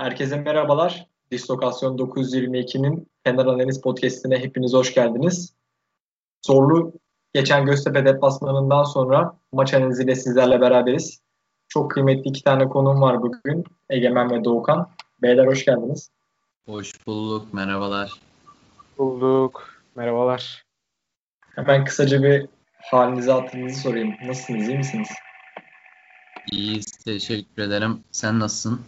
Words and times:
Herkese 0.00 0.36
merhabalar. 0.36 1.06
Dislokasyon 1.30 1.98
922'nin 1.98 3.08
Fener 3.24 3.46
Analiz 3.46 3.80
Podcast'ine 3.80 4.38
hepiniz 4.38 4.72
hoş 4.72 4.94
geldiniz. 4.94 5.54
Zorlu 6.46 6.92
geçen 7.34 7.66
Göztepe 7.66 8.04
deplasmanından 8.04 8.84
sonra 8.84 9.38
maç 9.52 9.74
analiziyle 9.74 10.14
sizlerle 10.14 10.60
beraberiz. 10.60 11.20
Çok 11.68 11.90
kıymetli 11.90 12.30
iki 12.30 12.44
tane 12.44 12.68
konum 12.68 13.00
var 13.00 13.22
bugün. 13.22 13.64
Egemen 13.90 14.30
ve 14.30 14.44
Doğukan. 14.44 14.90
Beyler 15.22 15.46
hoş 15.46 15.64
geldiniz. 15.64 16.10
Hoş 16.66 17.06
bulduk. 17.06 17.54
Merhabalar. 17.54 18.12
Bulduk. 18.98 19.74
Merhabalar. 19.94 20.64
Hemen 21.54 21.84
kısaca 21.84 22.22
bir 22.22 22.46
halinizi 22.90 23.30
hatırınızı 23.30 23.80
sorayım. 23.80 24.14
Nasılsınız? 24.26 24.68
iyi 24.68 24.78
misiniz? 24.78 25.08
İyiyiz. 26.52 26.86
Teşekkür 26.86 27.62
ederim. 27.62 28.04
Sen 28.12 28.38
nasılsın? 28.38 28.80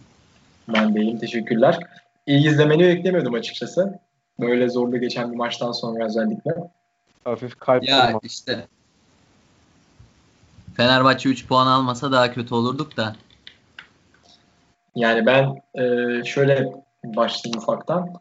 Ben 0.67 0.95
de 0.95 1.01
iyiyim. 1.01 1.19
Teşekkürler. 1.19 1.79
İyi 2.27 2.47
izlemeni 2.49 2.83
beklemiyordum 2.83 3.33
açıkçası. 3.33 3.99
Böyle 4.39 4.69
zorlu 4.69 4.99
geçen 4.99 5.31
bir 5.31 5.37
maçtan 5.37 5.71
sonra 5.71 6.05
özellikle. 6.05 6.51
Hafif 7.23 7.59
kalp 7.59 7.83
Ya 7.83 8.05
kırma. 8.05 8.19
işte 8.23 8.67
Fenerbahçe 10.77 11.29
3 11.29 11.47
puan 11.47 11.67
almasa 11.67 12.11
daha 12.11 12.31
kötü 12.33 12.55
olurduk 12.55 12.97
da. 12.97 13.15
Yani 14.95 15.25
ben 15.25 15.61
e, 15.75 16.23
şöyle 16.25 16.73
başlayayım 17.03 17.57
ufaktan. 17.61 18.13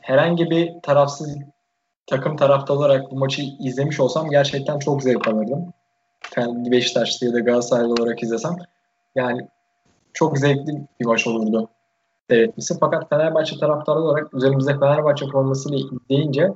Herhangi 0.00 0.50
bir 0.50 0.80
tarafsız 0.82 1.36
takım 2.06 2.36
tarafta 2.36 2.72
olarak 2.72 3.10
bu 3.10 3.16
maçı 3.18 3.42
izlemiş 3.42 4.00
olsam 4.00 4.30
gerçekten 4.30 4.78
çok 4.78 5.02
zevk 5.02 5.28
alırdım. 5.28 5.72
Fen- 6.22 6.70
Beşiktaşlı 6.70 7.26
ya 7.26 7.32
da 7.32 7.40
Galatasaraylı 7.40 7.92
olarak 7.92 8.22
izlesem. 8.22 8.56
Yani 9.14 9.48
çok 10.12 10.38
zevkli 10.38 10.86
bir 11.00 11.06
maç 11.06 11.26
olurdu 11.26 11.68
seyretmesi. 12.30 12.78
Fakat 12.80 13.08
Fenerbahçe 13.08 13.58
taraftarı 13.58 13.98
olarak 13.98 14.34
üzerimizde 14.34 14.78
Fenerbahçe 14.78 15.26
formasıyla 15.26 15.78
izleyince 15.78 16.50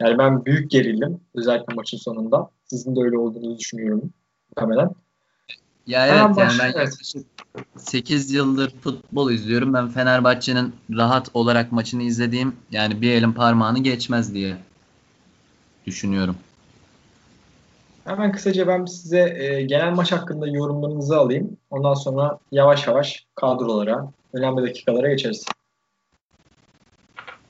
yani 0.00 0.18
ben 0.18 0.44
büyük 0.44 0.70
gerildim. 0.70 1.20
Özellikle 1.34 1.74
maçın 1.74 1.98
sonunda. 1.98 2.50
Sizin 2.66 2.96
de 2.96 3.00
öyle 3.00 3.18
olduğunu 3.18 3.58
düşünüyorum 3.58 4.12
muhtemelen. 4.50 4.90
Ya 5.86 6.06
evet 6.06 6.18
yani 6.18 6.36
baş- 6.36 6.58
ben 6.58 6.64
evet. 6.64 6.76
yaklaşık 6.76 7.26
8 7.76 8.30
yıldır 8.30 8.70
futbol 8.70 9.30
izliyorum. 9.30 9.74
Ben 9.74 9.88
Fenerbahçe'nin 9.88 10.74
rahat 10.90 11.30
olarak 11.34 11.72
maçını 11.72 12.02
izlediğim 12.02 12.56
yani 12.70 13.02
bir 13.02 13.10
elin 13.10 13.32
parmağını 13.32 13.78
geçmez 13.78 14.34
diye 14.34 14.56
düşünüyorum. 15.86 16.36
Hemen 18.08 18.32
kısaca 18.32 18.66
ben 18.68 18.84
size 18.84 19.36
e, 19.38 19.62
genel 19.62 19.92
maç 19.92 20.12
hakkında 20.12 20.46
yorumlarınızı 20.48 21.18
alayım. 21.18 21.56
Ondan 21.70 21.94
sonra 21.94 22.38
yavaş 22.52 22.86
yavaş 22.86 23.26
kadrolara, 23.34 24.12
önemli 24.32 24.62
dakikalara 24.62 25.08
geçeriz. 25.08 25.44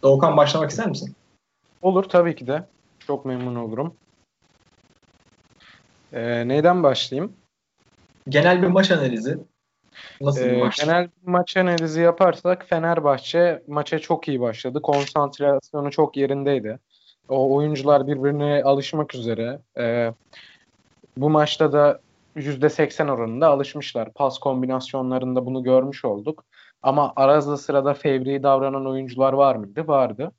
Doğukan 0.02 0.36
başlamak 0.36 0.70
ister 0.70 0.88
misin? 0.88 1.16
Olur 1.82 2.04
tabii 2.04 2.36
ki 2.36 2.46
de. 2.46 2.64
Çok 3.06 3.24
memnun 3.24 3.54
olurum. 3.54 3.94
Ee, 6.12 6.48
neyden 6.48 6.82
başlayayım? 6.82 7.32
Genel 8.28 8.62
bir 8.62 8.66
maç 8.66 8.90
analizi. 8.90 9.38
Nasıl 10.20 10.40
bir 10.40 10.52
Ee, 10.52 10.58
maç? 10.58 10.84
genel 10.84 11.04
bir 11.04 11.30
maç 11.30 11.56
analizi 11.56 12.00
yaparsak 12.00 12.66
Fenerbahçe 12.68 13.62
maça 13.66 13.98
çok 13.98 14.28
iyi 14.28 14.40
başladı. 14.40 14.82
Konsantrasyonu 14.82 15.90
çok 15.90 16.16
yerindeydi. 16.16 16.78
O 17.28 17.54
oyuncular 17.56 18.06
birbirine 18.06 18.62
alışmak 18.64 19.14
üzere. 19.14 19.58
Ee, 19.78 20.12
bu 21.20 21.30
maçta 21.30 21.72
da 21.72 22.00
%80 22.36 23.10
oranında 23.10 23.48
alışmışlar. 23.48 24.12
Pas 24.12 24.38
kombinasyonlarında 24.38 25.46
bunu 25.46 25.62
görmüş 25.62 26.04
olduk. 26.04 26.44
Ama 26.82 27.12
arada 27.16 27.56
sırada 27.56 27.94
fevri 27.94 28.42
davranan 28.42 28.86
oyuncular 28.86 29.32
var 29.32 29.56
mıydı? 29.56 29.88
Vardı. 29.88 30.32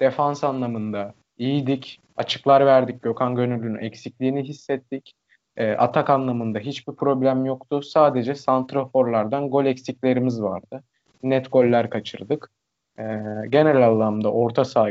Defans 0.00 0.44
anlamında 0.44 1.14
iyiydik. 1.38 2.00
Açıklar 2.16 2.66
verdik. 2.66 3.02
Gökhan 3.02 3.34
Gönül'ün 3.34 3.78
eksikliğini 3.78 4.42
hissettik. 4.42 5.14
E, 5.56 5.72
atak 5.72 6.10
anlamında 6.10 6.58
hiçbir 6.58 6.92
problem 6.92 7.44
yoktu. 7.44 7.82
Sadece 7.82 8.34
santraforlardan 8.34 9.50
gol 9.50 9.64
eksiklerimiz 9.64 10.42
vardı. 10.42 10.82
Net 11.22 11.52
goller 11.52 11.90
kaçırdık. 11.90 12.50
E, 12.98 13.04
genel 13.48 13.86
anlamda 13.86 14.32
orta 14.32 14.64
saha 14.64 14.88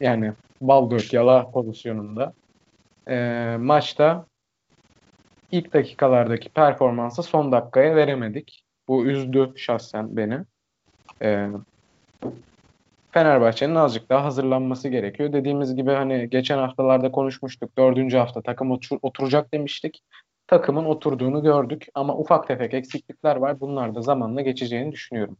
yani 0.00 0.32
bal 0.60 0.90
dök 0.90 1.12
yala 1.12 1.50
pozisyonunda 1.50 2.32
e, 3.08 3.56
maçta 3.60 4.26
ilk 5.52 5.74
dakikalardaki 5.74 6.48
performansı 6.48 7.22
son 7.22 7.52
dakikaya 7.52 7.96
veremedik. 7.96 8.64
Bu 8.88 9.06
üzdü 9.06 9.52
şahsen 9.56 10.16
beni. 10.16 10.38
E, 11.22 11.48
Fenerbahçe'nin 13.10 13.74
azıcık 13.74 14.10
daha 14.10 14.24
hazırlanması 14.24 14.88
gerekiyor. 14.88 15.32
Dediğimiz 15.32 15.76
gibi 15.76 15.90
hani 15.90 16.30
geçen 16.30 16.58
haftalarda 16.58 17.12
konuşmuştuk. 17.12 17.78
Dördüncü 17.78 18.16
hafta 18.16 18.42
takım 18.42 18.70
otur- 18.70 18.98
oturacak 19.02 19.54
demiştik. 19.54 20.02
Takımın 20.46 20.84
oturduğunu 20.84 21.42
gördük 21.42 21.86
ama 21.94 22.16
ufak 22.16 22.48
tefek 22.48 22.74
eksiklikler 22.74 23.36
var. 23.36 23.60
Bunlar 23.60 23.94
da 23.94 24.02
zamanla 24.02 24.40
geçeceğini 24.40 24.92
düşünüyorum. 24.92 25.36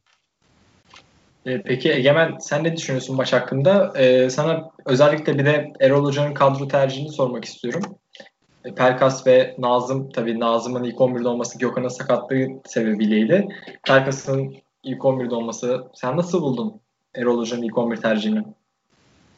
E, 1.47 1.63
peki 1.63 1.93
Egemen 1.93 2.39
sen 2.39 2.65
ne 2.65 2.77
düşünüyorsun 2.77 3.17
maç 3.17 3.33
hakkında? 3.33 3.93
E, 3.97 4.31
sana 4.31 4.71
özellikle 4.87 5.39
bir 5.39 5.45
de 5.45 5.73
Erol 5.81 6.05
Hoca'nın 6.05 6.35
kadro 6.35 6.69
tercihini 6.69 7.09
sormak 7.09 7.45
istiyorum. 7.45 7.83
E, 8.67 8.75
Pelkas 8.75 9.27
ve 9.27 9.57
Nazım, 9.59 10.11
tabii 10.11 10.41
Nazım'ın 10.41 10.85
ilk 10.85 10.97
11'de 10.97 11.29
olması 11.29 11.59
Gökhan'ın 11.59 11.89
sakatlığı 11.89 12.47
sebebiyleydi. 12.67 13.49
Pelkas'ın 13.87 14.55
ilk 14.83 14.99
11'de 14.99 15.35
olması 15.35 15.85
sen 15.95 16.17
nasıl 16.17 16.43
buldun 16.43 16.81
Erol 17.15 17.39
Hoca'nın 17.39 17.63
ilk 17.63 17.79
11 17.79 17.97
tercihini? 17.97 18.45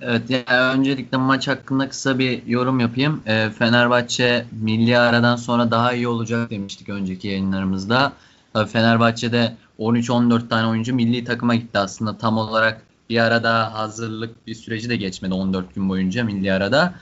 Evet 0.01 0.23
yani 0.31 0.79
öncelikle 0.79 1.17
maç 1.17 1.49
hakkında 1.49 1.89
kısa 1.89 2.19
bir 2.19 2.47
yorum 2.47 2.81
yapayım. 2.81 3.23
Ee, 3.27 3.51
Fenerbahçe 3.59 4.47
milli 4.63 4.99
aradan 4.99 5.37
sonra 5.37 5.71
daha 5.71 5.93
iyi 5.93 6.09
olacak 6.09 6.51
demiştik 6.51 6.89
önceki 6.89 7.29
yayınlarımızda. 7.29 8.13
Tabii 8.53 8.69
Fenerbahçe'de 8.71 9.57
13-14 9.79 10.49
tane 10.49 10.69
oyuncu 10.69 10.95
milli 10.95 11.25
takıma 11.25 11.55
gitti 11.55 11.79
aslında 11.79 12.19
tam 12.19 12.39
olarak 12.39 12.83
bir 13.11 13.19
ara 13.19 13.43
daha 13.43 13.75
hazırlık 13.75 14.47
bir 14.47 14.55
süreci 14.55 14.89
de 14.89 14.97
geçmedi 14.97 15.35
14 15.35 15.75
gün 15.75 15.89
boyunca 15.89 16.25
milli 16.25 16.53
arada. 16.53 16.95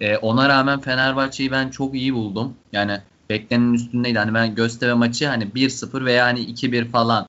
Ee, 0.00 0.16
ona 0.16 0.48
rağmen 0.48 0.80
Fenerbahçe'yi 0.80 1.50
ben 1.50 1.68
çok 1.68 1.94
iyi 1.94 2.14
buldum. 2.14 2.54
Yani 2.72 3.00
beklenenin 3.30 3.74
üstündeydi. 3.74 4.18
Hani 4.18 4.34
ben 4.34 4.54
Göztepe 4.54 4.92
maçı 4.92 5.26
hani 5.26 5.44
1-0 5.44 6.04
veya 6.04 6.26
hani 6.26 6.40
2-1 6.40 6.90
falan 6.90 7.26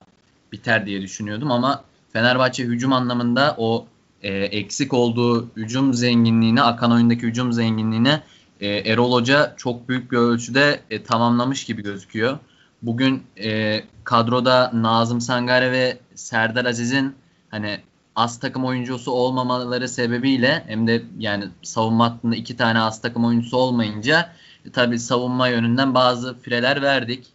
biter 0.52 0.86
diye 0.86 1.02
düşünüyordum 1.02 1.50
ama 1.50 1.84
Fenerbahçe 2.12 2.64
hücum 2.64 2.92
anlamında 2.92 3.54
o 3.58 3.86
e, 4.22 4.34
eksik 4.34 4.94
olduğu 4.94 5.48
hücum 5.56 5.94
zenginliğini, 5.94 6.62
akan 6.62 6.92
oyundaki 6.92 7.22
hücum 7.22 7.52
zenginliğini 7.52 8.20
e, 8.60 8.68
Erol 8.68 9.12
Hoca 9.12 9.54
çok 9.56 9.88
büyük 9.88 10.12
bir 10.12 10.16
ölçüde 10.16 10.80
e, 10.90 11.02
tamamlamış 11.02 11.64
gibi 11.64 11.82
gözüküyor. 11.82 12.38
Bugün 12.82 13.22
e, 13.42 13.82
kadroda 14.04 14.70
Nazım 14.74 15.20
Sangare 15.20 15.72
ve 15.72 15.98
Serdar 16.14 16.64
Aziz'in 16.64 17.14
hani 17.50 17.80
az 18.16 18.40
takım 18.40 18.64
oyuncusu 18.64 19.12
olmamaları 19.12 19.88
sebebiyle 19.88 20.64
hem 20.66 20.86
de 20.86 21.02
yani 21.18 21.44
savunma 21.62 22.04
hattında 22.04 22.36
iki 22.36 22.56
tane 22.56 22.80
az 22.80 23.00
takım 23.00 23.24
oyuncusu 23.24 23.56
olmayınca 23.56 24.32
e, 24.66 24.70
tabii 24.70 24.98
savunma 24.98 25.48
yönünden 25.48 25.94
bazı 25.94 26.38
fireler 26.38 26.82
verdik. 26.82 27.26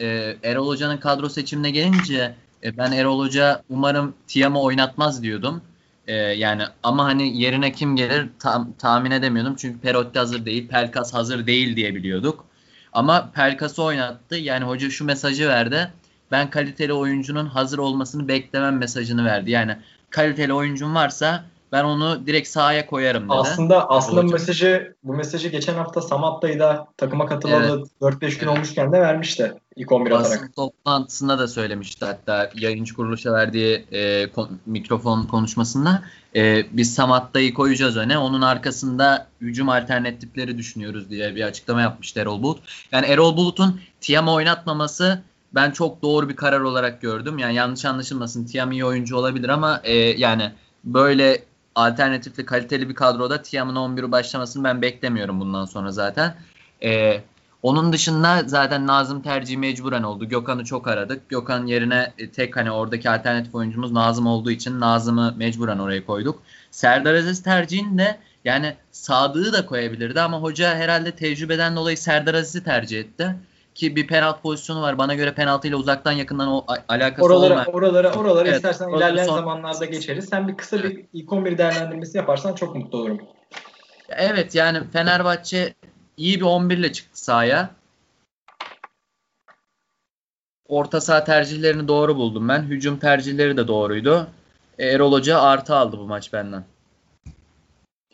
E, 0.00 0.36
Erol 0.42 0.66
Hoca'nın 0.66 0.96
kadro 0.96 1.28
seçimine 1.28 1.70
gelince 1.70 2.34
e, 2.64 2.76
ben 2.76 2.92
Erol 2.92 3.18
Hoca 3.18 3.62
umarım 3.70 4.14
Tiam'ı 4.26 4.60
oynatmaz 4.62 5.22
diyordum. 5.22 5.62
Ee, 6.08 6.14
yani 6.14 6.62
ama 6.82 7.04
hani 7.04 7.42
yerine 7.42 7.72
kim 7.72 7.96
gelir 7.96 8.26
tam, 8.38 8.72
tahmin 8.72 9.10
edemiyordum. 9.10 9.54
Çünkü 9.56 9.80
Perotti 9.80 10.18
hazır 10.18 10.44
değil, 10.44 10.68
Pelkas 10.68 11.14
hazır 11.14 11.46
değil 11.46 11.76
diye 11.76 11.94
biliyorduk. 11.94 12.44
Ama 12.92 13.30
Pelkas'ı 13.34 13.82
oynattı. 13.82 14.36
Yani 14.36 14.64
hoca 14.64 14.90
şu 14.90 15.04
mesajı 15.04 15.48
verdi. 15.48 15.92
Ben 16.30 16.50
kaliteli 16.50 16.92
oyuncunun 16.92 17.46
hazır 17.46 17.78
olmasını 17.78 18.28
beklemem 18.28 18.78
mesajını 18.78 19.24
verdi. 19.24 19.50
Yani 19.50 19.76
kaliteli 20.10 20.52
oyuncum 20.52 20.94
varsa 20.94 21.44
ben 21.72 21.84
onu 21.84 22.26
direkt 22.26 22.48
sahaya 22.48 22.86
koyarım 22.86 23.24
dedi. 23.24 23.32
Aslında 23.32 23.90
aslında 23.90 24.22
bu 24.26 24.32
mesajı 24.32 24.94
bu 25.02 25.14
mesajı 25.14 25.48
geçen 25.48 25.74
hafta 25.74 26.00
Samatta'yı 26.00 26.58
da 26.58 26.88
takıma 26.96 27.26
katılalı 27.26 27.84
4-5 28.00 28.40
gün 28.40 28.46
olmuşken 28.46 28.92
de 28.92 29.00
vermişti 29.00 29.54
ilk 29.76 29.92
11 29.92 30.10
Basın 30.10 30.34
atarak. 30.34 30.56
toplantısında 30.56 31.38
da 31.38 31.48
söylemişti 31.48 32.04
hatta 32.04 32.50
yayıncı 32.54 32.94
kuruluşa 32.94 33.32
verdiği 33.32 33.86
e, 33.92 34.30
kon- 34.30 34.58
mikrofon 34.66 35.22
konuşmasında. 35.22 36.02
E, 36.36 36.66
biz 36.72 36.94
Samatta'yı 36.94 37.54
koyacağız 37.54 37.96
öne. 37.96 38.18
Onun 38.18 38.42
arkasında 38.42 39.26
hücum 39.40 39.68
alternatifleri 39.68 40.58
düşünüyoruz 40.58 41.10
diye 41.10 41.34
bir 41.36 41.42
açıklama 41.42 41.80
yapmıştı 41.80 42.20
Erol 42.20 42.42
Bulut. 42.42 42.58
Yani 42.92 43.06
Erol 43.06 43.36
Bulut'un 43.36 43.80
Tiam'ı 44.00 44.32
oynatmaması 44.32 45.22
ben 45.54 45.70
çok 45.70 46.02
doğru 46.02 46.28
bir 46.28 46.36
karar 46.36 46.60
olarak 46.60 47.02
gördüm. 47.02 47.38
Yani 47.38 47.54
yanlış 47.54 47.84
anlaşılmasın 47.84 48.44
Tiam 48.46 48.72
iyi 48.72 48.84
oyuncu 48.84 49.16
olabilir 49.16 49.48
ama 49.48 49.80
e, 49.84 49.94
yani 49.96 50.52
böyle 50.84 51.44
alternatifli 51.74 52.44
kaliteli 52.46 52.88
bir 52.88 52.94
kadroda 52.94 53.42
Tiam'ın 53.42 53.76
11'i 53.76 54.12
başlamasını 54.12 54.64
ben 54.64 54.82
beklemiyorum 54.82 55.40
bundan 55.40 55.64
sonra 55.64 55.92
zaten. 55.92 56.34
E, 56.82 57.20
Onun 57.62 57.92
dışında 57.92 58.42
zaten 58.46 58.86
Nazım 58.86 59.22
tercihi 59.22 59.56
mecburen 59.58 60.02
oldu. 60.02 60.28
Gökhan'ı 60.28 60.64
çok 60.64 60.88
aradık. 60.88 61.28
Gökhan 61.28 61.66
yerine 61.66 62.12
e, 62.18 62.30
tek 62.30 62.56
hani 62.56 62.70
oradaki 62.70 63.10
alternatif 63.10 63.54
oyuncumuz 63.54 63.92
Nazım 63.92 64.26
olduğu 64.26 64.50
için 64.50 64.80
Nazım'ı 64.80 65.34
mecburen 65.36 65.78
oraya 65.78 66.06
koyduk. 66.06 66.42
Serdar 66.70 67.14
Aziz 67.14 67.42
tercihini 67.42 67.98
de 67.98 68.18
yani 68.44 68.76
Sadık'ı 68.92 69.52
da 69.52 69.66
koyabilirdi 69.66 70.20
ama 70.20 70.38
hoca 70.42 70.74
herhalde 70.76 71.10
tecrübeden 71.12 71.76
dolayı 71.76 71.98
Serdar 71.98 72.34
Aziz'i 72.34 72.64
tercih 72.64 73.00
etti. 73.00 73.34
Ki 73.78 73.96
bir 73.96 74.06
penaltı 74.06 74.42
pozisyonu 74.42 74.82
var. 74.82 74.98
Bana 74.98 75.14
göre 75.14 75.34
penaltıyla 75.34 75.76
uzaktan 75.78 76.12
yakından 76.12 76.48
o 76.48 76.64
alakası 76.88 77.26
oralara, 77.26 77.52
olmayan. 77.52 77.72
Oralara, 77.72 78.14
oralara 78.14 78.48
Evet, 78.48 78.56
istersen 78.56 78.84
oraları 78.84 79.04
ilerleyen 79.04 79.26
son- 79.26 79.34
zamanlarda 79.36 79.84
geçeriz. 79.84 80.28
Sen 80.28 80.48
bir 80.48 80.56
kısa 80.56 80.82
bir 80.82 81.04
ilk 81.12 81.32
11 81.32 81.58
değerlendirmesi 81.58 82.18
yaparsan 82.18 82.54
çok 82.54 82.76
mutlu 82.76 82.98
olurum. 82.98 83.20
Evet 84.08 84.54
yani 84.54 84.90
Fenerbahçe 84.92 85.74
iyi 86.16 86.36
bir 86.40 86.44
11 86.44 86.78
ile 86.78 86.92
çıktı 86.92 87.22
sahaya. 87.24 87.70
Orta 90.68 91.00
saha 91.00 91.24
tercihlerini 91.24 91.88
doğru 91.88 92.16
buldum 92.16 92.48
ben. 92.48 92.62
Hücum 92.62 92.98
tercihleri 92.98 93.56
de 93.56 93.68
doğruydu. 93.68 94.26
Erol 94.78 95.12
Hoca 95.12 95.40
artı 95.40 95.76
aldı 95.76 95.98
bu 95.98 96.06
maç 96.06 96.32
benden. 96.32 96.64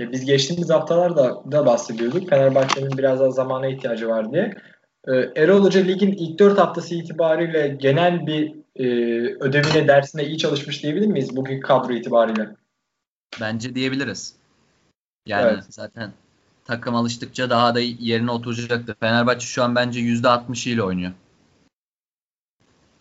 E, 0.00 0.12
Biz 0.12 0.24
geçtiğimiz 0.24 0.70
haftalarda 0.70 1.52
da 1.52 1.66
bahsediyorduk. 1.66 2.28
Fenerbahçe'nin 2.30 2.98
biraz 2.98 3.20
daha 3.20 3.30
zamana 3.30 3.66
ihtiyacı 3.66 4.08
var 4.08 4.32
diye. 4.32 4.54
E, 5.08 5.12
Erol 5.36 5.64
Hoca 5.64 5.80
ligin 5.80 6.12
ilk 6.12 6.38
4 6.38 6.58
haftası 6.58 6.94
itibariyle 6.94 7.68
genel 7.68 8.26
bir 8.26 8.54
e, 8.76 8.86
ödevine, 9.40 9.88
dersine 9.88 10.24
iyi 10.24 10.38
çalışmış 10.38 10.82
diyebilir 10.82 11.06
miyiz 11.06 11.36
bugün 11.36 11.60
kadro 11.60 11.92
itibariyle? 11.92 12.48
Bence 13.40 13.74
diyebiliriz. 13.74 14.36
Yani 15.26 15.52
Evet. 15.52 15.64
zaten 15.68 16.12
takım 16.64 16.94
alıştıkça 16.94 17.50
daha 17.50 17.74
da 17.74 17.80
yerine 17.80 18.30
oturacaktır. 18.30 18.94
Fenerbahçe 18.94 19.46
şu 19.46 19.64
an 19.64 19.74
bence 19.74 20.00
%60 20.00 20.66
ile 20.66 20.82
oynuyor. 20.82 21.12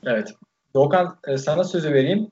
Evet. 0.05 0.33
Doğukan 0.73 1.17
e, 1.27 1.38
sana 1.38 1.63
sözü 1.63 1.94
vereyim. 1.94 2.27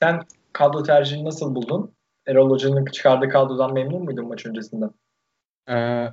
Sen 0.00 0.22
kadro 0.52 0.82
tercihini 0.82 1.24
nasıl 1.24 1.54
buldun? 1.54 1.92
Erol 2.26 2.50
Hoca'nın 2.50 2.86
çıkardığı 2.86 3.28
kadrodan 3.28 3.72
memnun 3.72 4.04
muydun 4.04 4.28
maç 4.28 4.46
öncesinden? 4.46 4.90
Ee, 5.70 6.08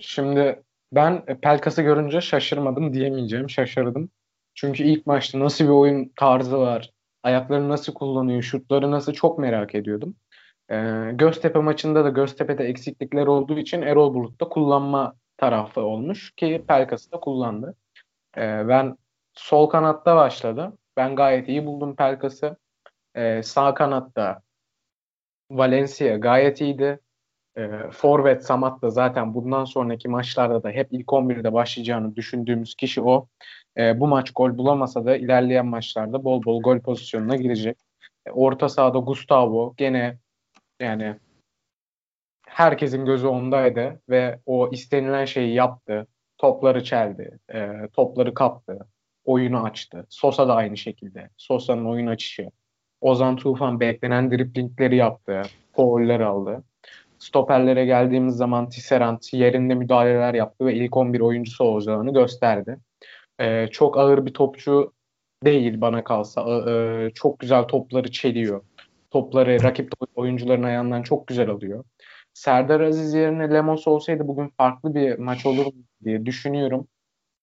şimdi 0.00 0.62
ben 0.92 1.24
Pelkas'ı 1.42 1.82
görünce 1.82 2.20
şaşırmadım 2.20 2.94
diyemeyeceğim. 2.94 3.50
Şaşırdım. 3.50 4.10
Çünkü 4.54 4.82
ilk 4.82 5.06
maçta 5.06 5.40
nasıl 5.40 5.64
bir 5.64 5.70
oyun 5.70 6.12
tarzı 6.16 6.58
var, 6.58 6.90
ayaklarını 7.22 7.68
nasıl 7.68 7.94
kullanıyor, 7.94 8.42
şutları 8.42 8.90
nasıl 8.90 9.12
çok 9.12 9.38
merak 9.38 9.74
ediyordum. 9.74 10.16
Ee, 10.70 11.10
Göztepe 11.14 11.58
maçında 11.58 12.04
da 12.04 12.08
Göztepe'de 12.08 12.64
eksiklikler 12.64 13.26
olduğu 13.26 13.58
için 13.58 13.82
Erol 13.82 14.14
Bulut 14.14 14.40
da 14.40 14.48
kullanma 14.48 15.14
tarafı 15.36 15.80
olmuş 15.80 16.32
ki 16.36 16.64
Pelkas'ı 16.68 17.12
da 17.12 17.20
kullandı. 17.20 17.74
Ee, 18.36 18.68
ben 18.68 18.96
sol 19.34 19.66
kanatta 19.66 20.16
başladı. 20.16 20.78
Ben 20.96 21.16
gayet 21.16 21.48
iyi 21.48 21.66
buldum 21.66 21.96
Pelkas'ı. 21.96 22.56
Ee, 23.14 23.42
sağ 23.42 23.74
kanatta 23.74 24.42
Valencia 25.50 26.16
gayet 26.16 26.60
iyiydi. 26.60 27.00
E, 27.58 27.90
Forvet 27.90 28.44
Samat 28.44 28.82
da 28.82 28.90
zaten 28.90 29.34
bundan 29.34 29.64
sonraki 29.64 30.08
maçlarda 30.08 30.62
da 30.62 30.70
hep 30.70 30.88
ilk 30.90 31.06
11'de 31.06 31.52
başlayacağını 31.52 32.16
düşündüğümüz 32.16 32.74
kişi 32.74 33.02
o. 33.02 33.28
E, 33.76 34.00
bu 34.00 34.08
maç 34.08 34.30
gol 34.34 34.58
bulamasa 34.58 35.04
da 35.04 35.16
ilerleyen 35.16 35.66
maçlarda 35.66 36.24
bol 36.24 36.44
bol 36.44 36.62
gol 36.62 36.78
pozisyonuna 36.80 37.36
girecek. 37.36 37.78
E, 38.26 38.30
orta 38.30 38.68
sahada 38.68 38.98
Gustavo 38.98 39.74
gene 39.76 40.18
yani 40.80 41.16
herkesin 42.46 43.04
gözü 43.04 43.26
ondaydı 43.26 44.00
ve 44.08 44.38
o 44.46 44.70
istenilen 44.72 45.24
şeyi 45.24 45.54
yaptı. 45.54 46.06
Topları 46.38 46.84
çeldi, 46.84 47.38
e, 47.54 47.88
topları 47.92 48.34
kaptı, 48.34 48.78
oyunu 49.24 49.64
açtı. 49.64 50.06
Sosa 50.08 50.48
da 50.48 50.54
aynı 50.54 50.76
şekilde. 50.76 51.30
Sosa'nın 51.36 51.84
oyun 51.84 52.06
açışı. 52.06 52.50
Ozan 53.00 53.36
Tufan 53.36 53.80
beklenen 53.80 54.30
driplingleri 54.30 54.96
yaptı, 54.96 55.42
fauller 55.72 56.20
aldı. 56.20 56.64
Stoperlere 57.28 57.84
geldiğimiz 57.84 58.36
zaman 58.36 58.68
Tisserand 58.68 59.18
yerinde 59.32 59.74
müdahaleler 59.74 60.34
yaptı 60.34 60.66
ve 60.66 60.74
ilk 60.74 60.96
11 60.96 61.20
oyuncusu 61.20 61.64
olacağını 61.64 62.12
gösterdi. 62.12 62.78
Ee, 63.40 63.66
çok 63.70 63.98
ağır 63.98 64.26
bir 64.26 64.34
topçu 64.34 64.92
değil 65.44 65.80
bana 65.80 66.04
kalsa. 66.04 66.70
Ee, 66.70 67.10
çok 67.14 67.38
güzel 67.38 67.62
topları 67.62 68.10
çeliyor. 68.10 68.62
Topları 69.10 69.62
rakip 69.62 69.92
oyuncuların 70.14 70.62
ayağından 70.62 71.02
çok 71.02 71.26
güzel 71.26 71.50
alıyor. 71.50 71.84
Serdar 72.34 72.80
Aziz 72.80 73.14
yerine 73.14 73.50
Lemos 73.54 73.88
olsaydı 73.88 74.28
bugün 74.28 74.52
farklı 74.56 74.94
bir 74.94 75.18
maç 75.18 75.46
olur 75.46 75.66
diye 76.04 76.26
düşünüyorum. 76.26 76.88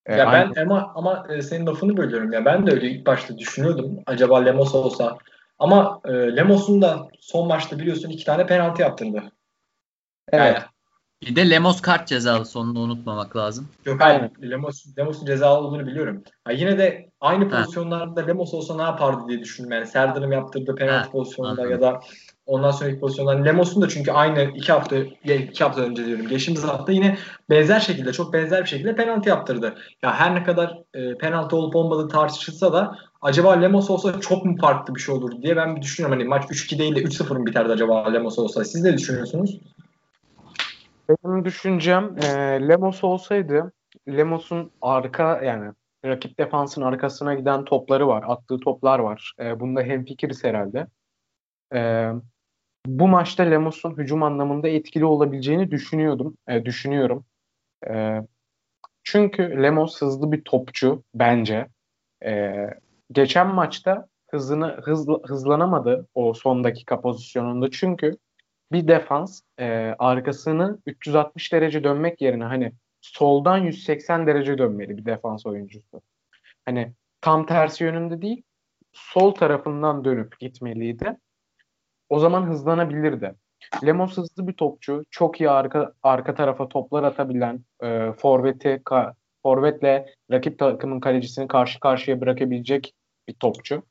Ee, 0.06 0.16
Ya 0.16 0.26
aynı- 0.26 0.56
ben 0.56 0.62
ama 0.66 0.92
ama 0.96 1.28
e, 1.30 1.42
senin 1.42 1.66
lafını 1.66 1.98
bölüyorum 1.98 2.34
ya. 2.34 2.46
Ben 2.46 2.68
de 2.68 2.72
öyle 2.72 2.88
ilk 2.88 3.08
başta 3.08 3.38
düşünüyordum. 3.38 4.00
Acaba 4.06 4.40
Lemos 4.40 4.76
olsa. 4.76 5.18
Ama 5.60 6.02
e, 6.06 6.12
Lemos'un 6.12 6.82
da 6.82 7.08
son 7.20 7.48
maçta 7.48 7.80
biliyorsun 7.80 8.10
iki 8.10 8.26
tane 8.26 8.46
penaltı 8.46 8.82
yaptırdı. 8.82 9.24
Evet. 10.32 10.56
Yani 10.56 10.66
Bir 11.30 11.36
de 11.36 11.50
Lemos 11.50 11.82
kart 11.82 12.08
cezalı 12.08 12.46
sonunu 12.46 12.80
unutmamak 12.80 13.36
lazım. 13.36 13.68
Yok 13.86 14.02
hayır. 14.02 14.22
Lemos, 14.52 14.86
Lemos'un 14.98 15.26
cezalı 15.26 15.60
olduğunu 15.60 15.88
biliyorum. 15.88 16.24
Ha, 16.46 16.52
yine 16.52 16.78
de 16.78 17.10
aynı 17.22 17.50
Ha. 17.50 17.58
pozisyonlarda 17.62 18.22
Lemos 18.22 18.54
olsa 18.54 18.76
ne 18.76 18.82
yapardı 18.82 19.22
diye 19.28 19.40
düşündüm. 19.40 19.72
Yani 19.72 19.88
Serdar'ın 19.88 20.32
yaptırdığı 20.32 20.76
penaltı 20.76 21.06
Ha, 21.06 21.12
pozisyonunda 21.12 21.62
anladım. 21.62 21.72
ya 21.72 21.82
da 21.82 22.00
ondan 22.46 22.72
sonraki 22.72 23.00
pozisyonlarda 23.00 23.44
Lemos'un 23.44 23.82
da 23.82 23.88
çünkü 23.90 24.12
aynı 24.12 24.44
iki 24.56 24.72
hafta 24.72 24.96
ya 25.24 25.36
iki 25.36 25.64
hafta 25.64 25.82
önce 25.82 26.06
diyorum. 26.06 26.28
Geçtiğimiz 26.28 26.64
hafta 26.64 26.92
yine 26.92 27.18
benzer 27.50 27.80
şekilde 27.80 28.14
çok 28.14 28.34
benzer 28.34 28.62
bir 28.64 28.70
şekilde 28.70 28.96
penaltı 28.96 29.30
yaptırdı. 29.30 29.76
Ya 30.04 30.14
her 30.14 30.36
ne 30.36 30.44
kadar 30.44 30.78
e, 30.94 31.18
penaltı 31.18 31.56
olup 31.56 31.76
olmadığı 31.76 32.08
tartışılsa 32.08 32.74
da 32.74 32.98
acaba 33.22 33.52
Lemos 33.54 33.90
olsa 33.90 34.20
çok 34.22 34.46
mu 34.46 34.58
farklı 34.62 34.96
bir 34.96 35.02
şey 35.02 35.16
olur 35.16 35.42
diye 35.42 35.56
ben 35.58 35.76
bir 35.76 35.82
düşünüyorum. 35.82 36.20
Hani 36.20 36.30
maç 36.30 36.44
3-2 36.44 36.80
değil 36.80 36.96
de 36.96 37.00
3-0 37.04 37.38
mı 37.38 37.46
biterdi 37.46 37.74
acaba 37.74 38.10
Lemos 38.10 38.40
olsa? 38.40 38.64
Siz 38.64 38.84
ne 38.84 38.98
düşünüyorsunuz? 38.98 39.60
Benim 41.10 41.46
düşüncem 41.46 42.18
e, 42.18 42.28
Lemos 42.70 43.04
olsaydı 43.04 43.72
Lemos'un 44.08 44.72
arka 44.82 45.42
yani 45.44 45.72
rakip 46.06 46.40
defansın 46.40 46.82
arkasına 46.82 47.34
giden 47.34 47.66
topları 47.66 48.08
var. 48.08 48.24
Attığı 48.28 48.60
toplar 48.60 49.00
var. 49.00 49.34
E, 49.40 49.60
bunda 49.60 49.82
hemfikiriz 49.82 50.44
herhalde. 50.44 50.88
E, 51.74 52.12
bu 52.86 53.08
maçta 53.08 53.44
Lemos'un 53.44 53.98
hücum 53.98 54.24
anlamında 54.24 54.68
etkili 54.68 55.06
olabileceğini 55.06 55.72
düşünüyordum. 55.72 56.38
E, 56.48 56.66
düşünüyorum. 56.66 57.26
E, 57.90 58.22
çünkü 59.04 59.64
Lemos 59.64 60.02
hızlı 60.02 60.32
bir 60.32 60.42
topçu 60.42 61.04
bence. 61.16 61.68
E, 62.26 62.54
geçen 63.12 63.48
maçta 63.48 64.08
hızını 64.28 64.68
hızlı, 64.84 65.22
hızlanamadı 65.24 66.08
o 66.16 66.34
son 66.34 66.64
dakika 66.64 67.02
pozisyonunda. 67.02 67.72
Çünkü 67.72 68.18
bir 68.72 68.88
defans 68.88 69.42
e, 69.60 69.96
arkasını 70.00 70.80
360 70.86 71.54
derece 71.54 71.84
dönmek 71.84 72.22
yerine 72.22 72.44
hani 72.44 72.72
soldan 73.02 73.58
180 73.58 74.28
derece 74.28 74.58
dönmeli 74.58 74.98
bir 74.98 75.06
defans 75.06 75.46
oyuncusu. 75.46 76.02
Hani 76.66 76.94
tam 77.22 77.46
tersi 77.46 77.84
yönünde 77.84 78.22
değil, 78.22 78.44
sol 78.94 79.32
tarafından 79.32 80.06
dönüp 80.06 80.40
gitmeliydi. 80.40 81.18
O 82.10 82.20
zaman 82.20 82.48
hızlanabilirdi. 82.48 83.36
Lemos 83.86 84.18
hızlı 84.18 84.48
bir 84.48 84.54
topçu, 84.54 85.04
çok 85.12 85.42
iyi 85.42 85.50
arka 85.50 85.94
arka 86.04 86.36
tarafa 86.36 86.70
toplar 86.70 87.04
atabilen, 87.04 87.66
e, 87.84 88.12
forveti 88.12 88.82
ka, 88.86 89.14
forvetle 89.44 90.06
rakip 90.32 90.60
takımın 90.60 91.00
kalecisini 91.00 91.48
karşı 91.48 91.80
karşıya 91.80 92.22
bırakabilecek 92.22 92.94
bir 93.28 93.34
topçu. 93.34 93.84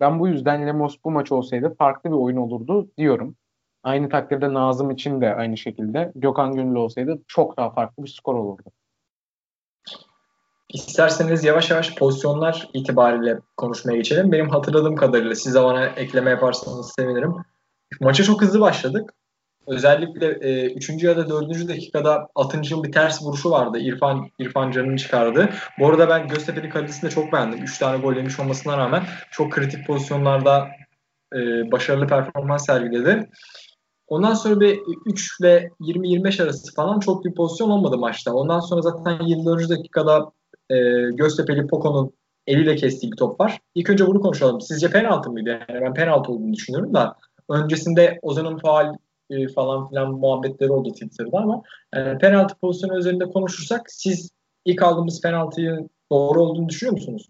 Ben 0.00 0.20
bu 0.20 0.28
yüzden 0.28 0.66
Lemos 0.66 0.96
bu 1.04 1.10
maç 1.10 1.32
olsaydı 1.32 1.74
farklı 1.78 2.10
bir 2.10 2.16
oyun 2.16 2.36
olurdu 2.36 2.90
diyorum. 2.98 3.36
Aynı 3.82 4.08
takdirde 4.08 4.54
Nazım 4.54 4.90
için 4.90 5.20
de 5.20 5.34
aynı 5.34 5.56
şekilde. 5.56 6.12
Gökhan 6.14 6.54
Gönül 6.54 6.74
olsaydı 6.74 7.22
çok 7.28 7.56
daha 7.56 7.70
farklı 7.70 8.04
bir 8.04 8.08
skor 8.08 8.34
olurdu. 8.34 8.70
İsterseniz 10.68 11.44
yavaş 11.44 11.70
yavaş 11.70 11.94
pozisyonlar 11.94 12.68
itibariyle 12.74 13.38
konuşmaya 13.56 13.96
geçelim. 13.96 14.32
Benim 14.32 14.48
hatırladığım 14.48 14.96
kadarıyla 14.96 15.34
siz 15.34 15.54
de 15.54 15.62
bana 15.62 15.86
ekleme 15.86 16.30
yaparsanız 16.30 16.92
sevinirim. 16.96 17.34
Maça 18.00 18.24
çok 18.24 18.42
hızlı 18.42 18.60
başladık. 18.60 19.14
Özellikle 19.66 20.26
e, 20.26 20.74
3. 20.74 21.02
ya 21.02 21.16
da 21.16 21.28
4. 21.28 21.68
dakikada 21.68 22.28
Atınç'ın 22.34 22.82
bir 22.82 22.92
ters 22.92 23.22
vuruşu 23.22 23.50
vardı. 23.50 23.78
İrfan 23.78 24.28
İrfan 24.38 24.70
Can'ın 24.70 24.96
çıkardı. 24.96 25.50
Bu 25.78 25.88
arada 25.88 26.08
ben 26.08 26.28
Göztepe'nin 26.28 26.70
kalecisini 26.70 27.10
de 27.10 27.14
çok 27.14 27.32
beğendim. 27.32 27.62
3 27.62 27.78
tane 27.78 27.98
gol 27.98 28.16
yemiş 28.16 28.40
olmasına 28.40 28.78
rağmen 28.78 29.02
çok 29.30 29.52
kritik 29.52 29.86
pozisyonlarda 29.86 30.68
e, 31.34 31.38
başarılı 31.72 32.06
performans 32.06 32.66
sergiledi. 32.66 33.28
Ondan 34.12 34.34
sonra 34.34 34.60
bir 34.60 34.80
3 35.06 35.40
ve 35.42 35.70
20-25 35.80 36.42
arası 36.42 36.74
falan 36.74 37.00
çok 37.00 37.24
bir 37.24 37.34
pozisyon 37.34 37.70
olmadı 37.70 37.98
maçta. 37.98 38.34
Ondan 38.34 38.60
sonra 38.60 38.82
zaten 38.82 39.26
24. 39.26 39.68
dakikada 39.68 40.32
e, 40.70 40.76
Göztepe'li 41.12 41.66
Poco'nun 41.66 42.12
eliyle 42.46 42.76
kestiği 42.76 43.12
bir 43.12 43.16
top 43.16 43.40
var. 43.40 43.60
İlk 43.74 43.90
önce 43.90 44.06
bunu 44.06 44.20
konuşalım. 44.20 44.60
Sizce 44.60 44.90
penaltı 44.90 45.30
mıydı? 45.30 45.50
Yani 45.50 45.80
ben 45.80 45.94
penaltı 45.94 46.32
olduğunu 46.32 46.52
düşünüyorum 46.52 46.94
da 46.94 47.16
öncesinde 47.50 48.18
Ozan'ın 48.22 48.58
faal 48.58 48.94
e, 49.30 49.48
falan 49.48 49.88
filan 49.88 50.12
muhabbetleri 50.12 50.72
oldu 50.72 50.92
Twitter'da 50.92 51.38
ama 51.38 51.62
yani 51.94 52.18
penaltı 52.18 52.54
pozisyonu 52.60 52.98
üzerinde 52.98 53.24
konuşursak 53.24 53.82
siz 53.90 54.30
ilk 54.64 54.82
aldığımız 54.82 55.20
penaltıyı 55.20 55.88
doğru 56.12 56.42
olduğunu 56.42 56.68
düşünüyor 56.68 56.92
musunuz? 56.92 57.28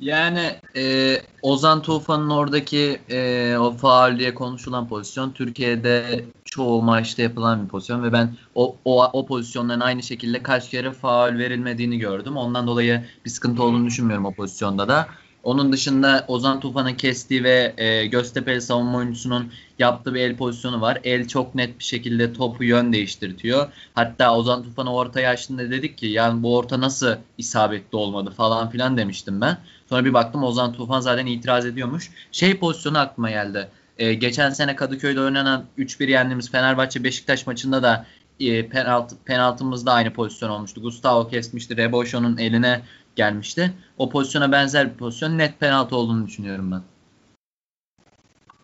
Yani 0.00 0.56
e, 0.76 1.16
Ozan 1.42 1.82
Tufan'ın 1.82 2.30
oradaki 2.30 3.00
e, 3.10 3.56
o 3.58 3.72
faul 3.72 4.18
diye 4.18 4.34
konuşulan 4.34 4.88
pozisyon 4.88 5.32
Türkiye'de 5.32 6.24
çoğu 6.44 6.82
maçta 6.82 7.22
yapılan 7.22 7.64
bir 7.64 7.68
pozisyon 7.68 8.02
ve 8.02 8.12
ben 8.12 8.36
o, 8.54 8.76
o, 8.84 9.04
o 9.04 9.26
pozisyonların 9.26 9.80
aynı 9.80 10.02
şekilde 10.02 10.42
kaç 10.42 10.70
kere 10.70 10.92
faul 10.92 11.38
verilmediğini 11.38 11.98
gördüm. 11.98 12.36
Ondan 12.36 12.66
dolayı 12.66 13.04
bir 13.24 13.30
sıkıntı 13.30 13.62
olduğunu 13.62 13.86
düşünmüyorum 13.86 14.24
o 14.24 14.34
pozisyonda 14.34 14.88
da. 14.88 15.08
Onun 15.48 15.72
dışında 15.72 16.24
Ozan 16.28 16.60
Tufan'ın 16.60 16.94
kestiği 16.94 17.44
ve 17.44 17.74
e, 17.76 18.06
Göztepe'li 18.06 18.60
savunma 18.60 18.98
oyuncusunun 18.98 19.52
yaptığı 19.78 20.14
bir 20.14 20.20
el 20.20 20.36
pozisyonu 20.36 20.80
var. 20.80 20.98
El 21.04 21.28
çok 21.28 21.54
net 21.54 21.78
bir 21.78 21.84
şekilde 21.84 22.32
topu 22.32 22.64
yön 22.64 22.92
değiştirtiyor. 22.92 23.68
Hatta 23.94 24.36
Ozan 24.36 24.62
Tufan'ı 24.62 24.94
ortaya 24.94 25.30
açtığında 25.30 25.70
dedik 25.70 25.98
ki 25.98 26.06
yani 26.06 26.42
bu 26.42 26.56
orta 26.56 26.80
nasıl 26.80 27.16
isabetli 27.38 27.96
olmadı 27.96 28.30
falan 28.36 28.70
filan 28.70 28.96
demiştim 28.96 29.40
ben. 29.40 29.58
Sonra 29.88 30.04
bir 30.04 30.14
baktım 30.14 30.42
Ozan 30.42 30.72
Tufan 30.72 31.00
zaten 31.00 31.26
itiraz 31.26 31.66
ediyormuş. 31.66 32.10
Şey 32.32 32.58
pozisyonu 32.58 32.98
aklıma 32.98 33.30
geldi. 33.30 33.68
E, 33.98 34.14
geçen 34.14 34.50
sene 34.50 34.76
Kadıköy'de 34.76 35.20
oynanan 35.20 35.64
3-1 35.78 36.10
yendiğimiz 36.10 36.50
Fenerbahçe 36.50 37.04
Beşiktaş 37.04 37.46
maçında 37.46 37.82
da 37.82 38.06
e, 38.40 38.68
penaltı, 38.68 39.16
penaltımızda 39.24 39.92
aynı 39.92 40.12
pozisyon 40.12 40.50
olmuştu. 40.50 40.82
Gustavo 40.82 41.28
kesmişti. 41.28 41.76
Reboşo'nun 41.76 42.36
eline 42.36 42.82
gelmişti. 43.18 43.72
O 43.98 44.08
pozisyona 44.08 44.52
benzer 44.52 44.92
bir 44.92 44.98
pozisyon 44.98 45.38
net 45.38 45.60
penaltı 45.60 45.96
olduğunu 45.96 46.26
düşünüyorum 46.26 46.72
ben. 46.72 46.82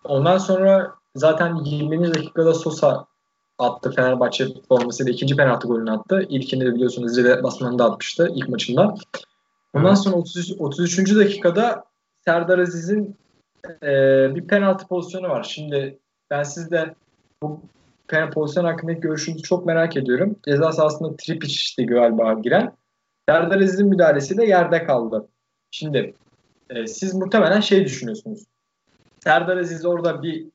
Ondan 0.03 0.37
sonra 0.37 0.95
zaten 1.15 1.55
20. 1.55 2.13
dakikada 2.13 2.53
Sosa 2.53 3.05
attı 3.59 3.91
Fenerbahçe 3.91 4.47
formasıyla 4.67 5.13
ikinci 5.13 5.35
penaltı 5.35 5.67
golünü 5.67 5.91
attı. 5.91 6.25
İlkini 6.29 6.65
de 6.65 6.75
biliyorsunuz 6.75 7.17
Rize 7.17 7.43
basmanında 7.43 7.85
atmıştı 7.85 8.31
ilk 8.35 8.49
maçında. 8.49 8.95
Ondan 9.73 9.93
sonra 9.93 10.15
33, 10.15 10.51
33. 10.59 11.15
dakikada 11.15 11.83
Serdar 12.25 12.59
Aziz'in 12.59 13.17
e, 13.83 13.89
bir 14.35 14.47
penaltı 14.47 14.87
pozisyonu 14.87 15.29
var. 15.29 15.43
Şimdi 15.43 15.99
ben 16.29 16.43
sizde 16.43 16.95
bu 17.43 17.61
penaltı 18.07 18.33
pozisyon 18.33 18.65
hakkındaki 18.65 19.01
görüşünüzü 19.01 19.43
çok 19.43 19.65
merak 19.65 19.97
ediyorum. 19.97 20.35
Ceza 20.45 20.71
sahasında 20.71 21.15
Tripic 21.15 21.85
galiba 21.85 22.33
giren. 22.33 22.73
Serdar 23.29 23.61
Aziz'in 23.61 23.87
müdahalesi 23.87 24.37
de 24.37 24.45
yerde 24.45 24.83
kaldı. 24.83 25.27
Şimdi 25.71 26.13
e, 26.69 26.87
siz 26.87 27.13
muhtemelen 27.13 27.59
şey 27.59 27.85
düşünüyorsunuz. 27.85 28.43
Serdar 29.23 29.57
Aziz 29.57 29.85
orada 29.85 30.23
bir 30.23 30.45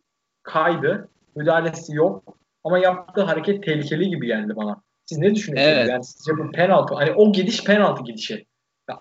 kaydı. 0.42 1.08
Müdahalesi 1.36 1.96
yok. 1.96 2.36
Ama 2.64 2.78
yaptığı 2.78 3.22
hareket 3.22 3.64
tehlikeli 3.64 4.08
gibi 4.10 4.26
geldi 4.26 4.56
bana. 4.56 4.82
Siz 5.06 5.18
ne 5.18 5.34
düşünüyorsunuz? 5.34 5.78
Evet. 5.78 5.88
Yani 5.88 6.04
sizce 6.04 6.32
bu 6.38 6.50
penaltı, 6.50 6.94
hani 6.94 7.12
o 7.12 7.32
gidiş 7.32 7.64
penaltı 7.64 8.04
gidişi. 8.04 8.46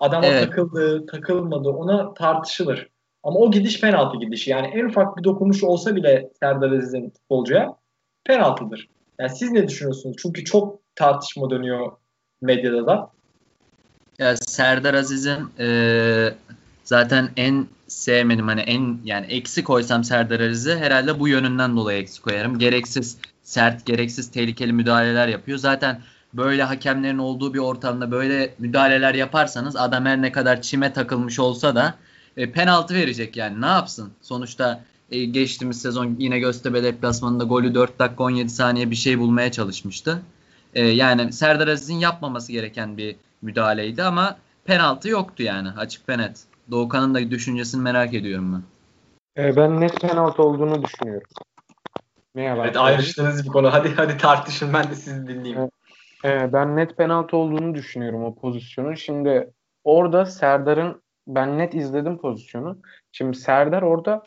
Adama 0.00 0.26
evet. 0.26 0.44
takıldı, 0.44 1.06
takılmadı 1.06 1.68
ona 1.68 2.14
tartışılır. 2.14 2.88
Ama 3.22 3.38
o 3.38 3.50
gidiş 3.50 3.80
penaltı 3.80 4.18
gidişi. 4.18 4.50
Yani 4.50 4.66
en 4.66 4.84
ufak 4.84 5.16
bir 5.16 5.24
dokunuş 5.24 5.64
olsa 5.64 5.96
bile 5.96 6.30
Serdar 6.40 6.72
Aziz'in 6.72 7.10
futbolcuya 7.10 7.76
penaltıdır. 8.24 8.88
Yani 9.18 9.30
siz 9.30 9.50
ne 9.50 9.68
düşünüyorsunuz? 9.68 10.16
Çünkü 10.22 10.44
çok 10.44 10.80
tartışma 10.94 11.50
dönüyor 11.50 11.92
medyada 12.42 12.86
da. 12.86 13.10
Ya 14.20 14.36
Serdar 14.36 14.94
Aziz'in 14.94 15.48
e, 15.58 16.34
zaten 16.84 17.30
en 17.36 17.66
sevmedim 17.88 18.48
hani 18.48 18.60
en 18.60 18.98
yani 19.04 19.26
eksi 19.26 19.64
koysam 19.64 20.04
Serdar 20.04 20.40
Aziz'e 20.40 20.78
herhalde 20.78 21.20
bu 21.20 21.28
yönünden 21.28 21.76
dolayı 21.76 22.02
eksi 22.02 22.22
koyarım. 22.22 22.58
Gereksiz 22.58 23.18
sert, 23.42 23.86
gereksiz 23.86 24.30
tehlikeli 24.30 24.72
müdahaleler 24.72 25.28
yapıyor. 25.28 25.58
Zaten 25.58 26.00
böyle 26.34 26.62
hakemlerin 26.62 27.18
olduğu 27.18 27.54
bir 27.54 27.58
ortamda 27.58 28.10
böyle 28.10 28.54
müdahaleler 28.58 29.14
yaparsanız 29.14 29.76
adam 29.76 30.06
her 30.06 30.22
ne 30.22 30.32
kadar 30.32 30.62
çime 30.62 30.92
takılmış 30.92 31.38
olsa 31.38 31.74
da 31.74 31.94
e, 32.36 32.52
penaltı 32.52 32.94
verecek 32.94 33.36
yani 33.36 33.60
ne 33.60 33.66
yapsın? 33.66 34.10
Sonuçta 34.22 34.84
e, 35.10 35.24
geçtiğimiz 35.24 35.82
sezon 35.82 36.16
yine 36.18 36.38
Göztepe 36.38 36.82
deplasmanında 36.82 37.44
golü 37.44 37.74
4 37.74 37.98
dakika 37.98 38.24
17 38.24 38.50
saniye 38.50 38.90
bir 38.90 38.96
şey 38.96 39.18
bulmaya 39.18 39.52
çalışmıştı. 39.52 40.22
E, 40.74 40.86
yani 40.86 41.32
Serdar 41.32 41.68
Aziz'in 41.68 41.98
yapmaması 41.98 42.52
gereken 42.52 42.96
bir 42.96 43.16
müdahaleydi 43.42 44.02
ama 44.02 44.36
penaltı 44.64 45.08
yoktu 45.08 45.42
yani 45.42 45.68
açık 45.68 46.08
ve 46.08 46.18
net. 46.18 46.44
Doğukan'ın 46.70 47.14
da 47.14 47.30
düşüncesini 47.30 47.82
merak 47.82 48.14
ediyorum 48.14 48.52
ben. 48.52 48.62
E, 49.44 49.56
ben 49.56 49.80
net 49.80 50.00
penaltı 50.00 50.42
olduğunu 50.42 50.82
düşünüyorum. 50.82 51.28
Ne 52.34 52.42
yalan 52.42 52.64
evet 52.64 52.76
ayrıştığınız 52.76 53.44
bir 53.44 53.48
konu. 53.48 53.72
Hadi 53.72 53.94
hadi 53.96 54.16
tartışın 54.16 54.72
ben 54.72 54.90
de 54.90 54.94
sizi 54.94 55.26
dinleyeyim. 55.26 55.70
E, 56.24 56.30
e, 56.30 56.52
ben 56.52 56.76
net 56.76 56.96
penaltı 56.96 57.36
olduğunu 57.36 57.74
düşünüyorum 57.74 58.24
o 58.24 58.34
pozisyonun. 58.34 58.94
Şimdi 58.94 59.50
orada 59.84 60.26
Serdar'ın 60.26 61.02
ben 61.26 61.58
net 61.58 61.74
izledim 61.74 62.18
pozisyonu. 62.18 62.78
Şimdi 63.12 63.36
Serdar 63.36 63.82
orada 63.82 64.22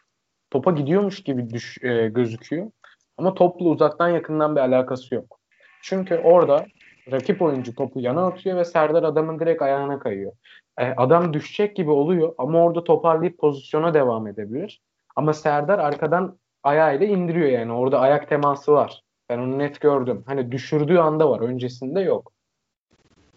topa 0.52 0.72
gidiyormuş 0.72 1.24
gibi 1.24 1.50
düş, 1.50 1.78
e, 1.84 2.08
gözüküyor. 2.08 2.72
Ama 3.18 3.34
topla 3.34 3.66
uzaktan 3.66 4.10
yakından 4.10 4.56
bir 4.56 4.62
alakası 4.62 5.16
yok. 5.16 5.40
Çünkü 5.82 6.16
orada 6.16 6.66
rakip 7.12 7.42
oyuncu 7.42 7.76
topu 7.76 8.00
yana 8.00 8.28
atıyor 8.28 8.58
ve 8.58 8.66
Serdar 8.66 9.04
adamın 9.04 9.40
direkt 9.40 9.62
ayağına 9.62 10.00
kayıyor. 10.00 10.32
E, 10.78 10.86
adam 10.86 11.34
düşecek 11.34 11.76
gibi 11.76 11.92
oluyor 11.92 12.36
ama 12.38 12.64
orada 12.64 12.84
toparlayıp 12.84 13.38
pozisyona 13.38 13.94
devam 13.94 14.28
edebilir. 14.28 14.82
Ama 15.16 15.34
Serdar 15.34 15.80
arkadan 15.80 16.38
ayağıyla 16.64 17.08
indiriyor 17.08 17.48
yani. 17.48 17.74
Orada 17.74 18.00
ayak 18.00 18.30
teması 18.30 18.74
var. 18.74 19.04
Ben 19.30 19.40
onu 19.40 19.60
net 19.60 19.82
gördüm. 19.82 20.24
Hani 20.26 20.52
düşürdüğü 20.52 20.98
anda 20.98 21.30
var. 21.30 21.40
Öncesinde 21.40 22.00
yok. 22.02 22.32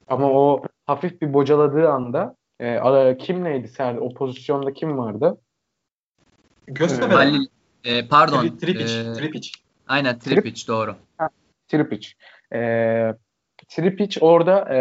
Ama 0.08 0.30
o 0.30 0.62
hafif 0.86 1.22
bir 1.22 1.34
bocaladığı 1.34 1.88
anda 1.88 2.36
e, 2.60 3.16
kim 3.18 3.44
neydi 3.44 3.68
Serdar? 3.68 4.00
O 4.00 4.14
pozisyonda 4.14 4.72
kim 4.72 4.98
vardı? 4.98 5.38
Göztepe. 6.66 7.14
Ee, 7.14 7.16
Halil, 7.16 7.46
e, 7.84 8.08
pardon. 8.08 8.48
Tripic. 8.48 9.00
E, 9.00 9.12
Tripic. 9.12 9.50
Aynen 9.88 10.18
Tripic 10.18 10.54
Trip, 10.54 10.68
doğru. 10.68 10.96
Ha, 11.18 11.28
Tripic. 11.68 12.08
E, 12.52 12.60
Tripic 13.68 14.20
orada 14.20 14.74
e, 14.74 14.78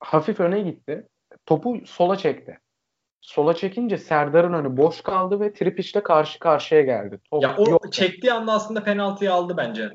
hafif 0.00 0.40
öne 0.40 0.60
gitti. 0.60 1.06
Topu 1.46 1.80
sola 1.86 2.16
çekti. 2.16 2.58
Sola 3.20 3.54
çekince 3.54 3.98
Serdar'ın 3.98 4.52
önü 4.52 4.76
boş 4.76 5.00
kaldı 5.00 5.40
ve 5.40 5.52
Tripic'le 5.52 6.02
karşı 6.04 6.38
karşıya 6.38 6.82
geldi. 6.82 7.20
Top 7.30 7.42
ya 7.42 7.56
o 7.56 7.70
yoktu. 7.70 7.90
çektiği 7.90 8.32
anda 8.32 8.52
aslında 8.52 8.84
penaltıyı 8.84 9.32
aldı 9.32 9.54
bence. 9.56 9.90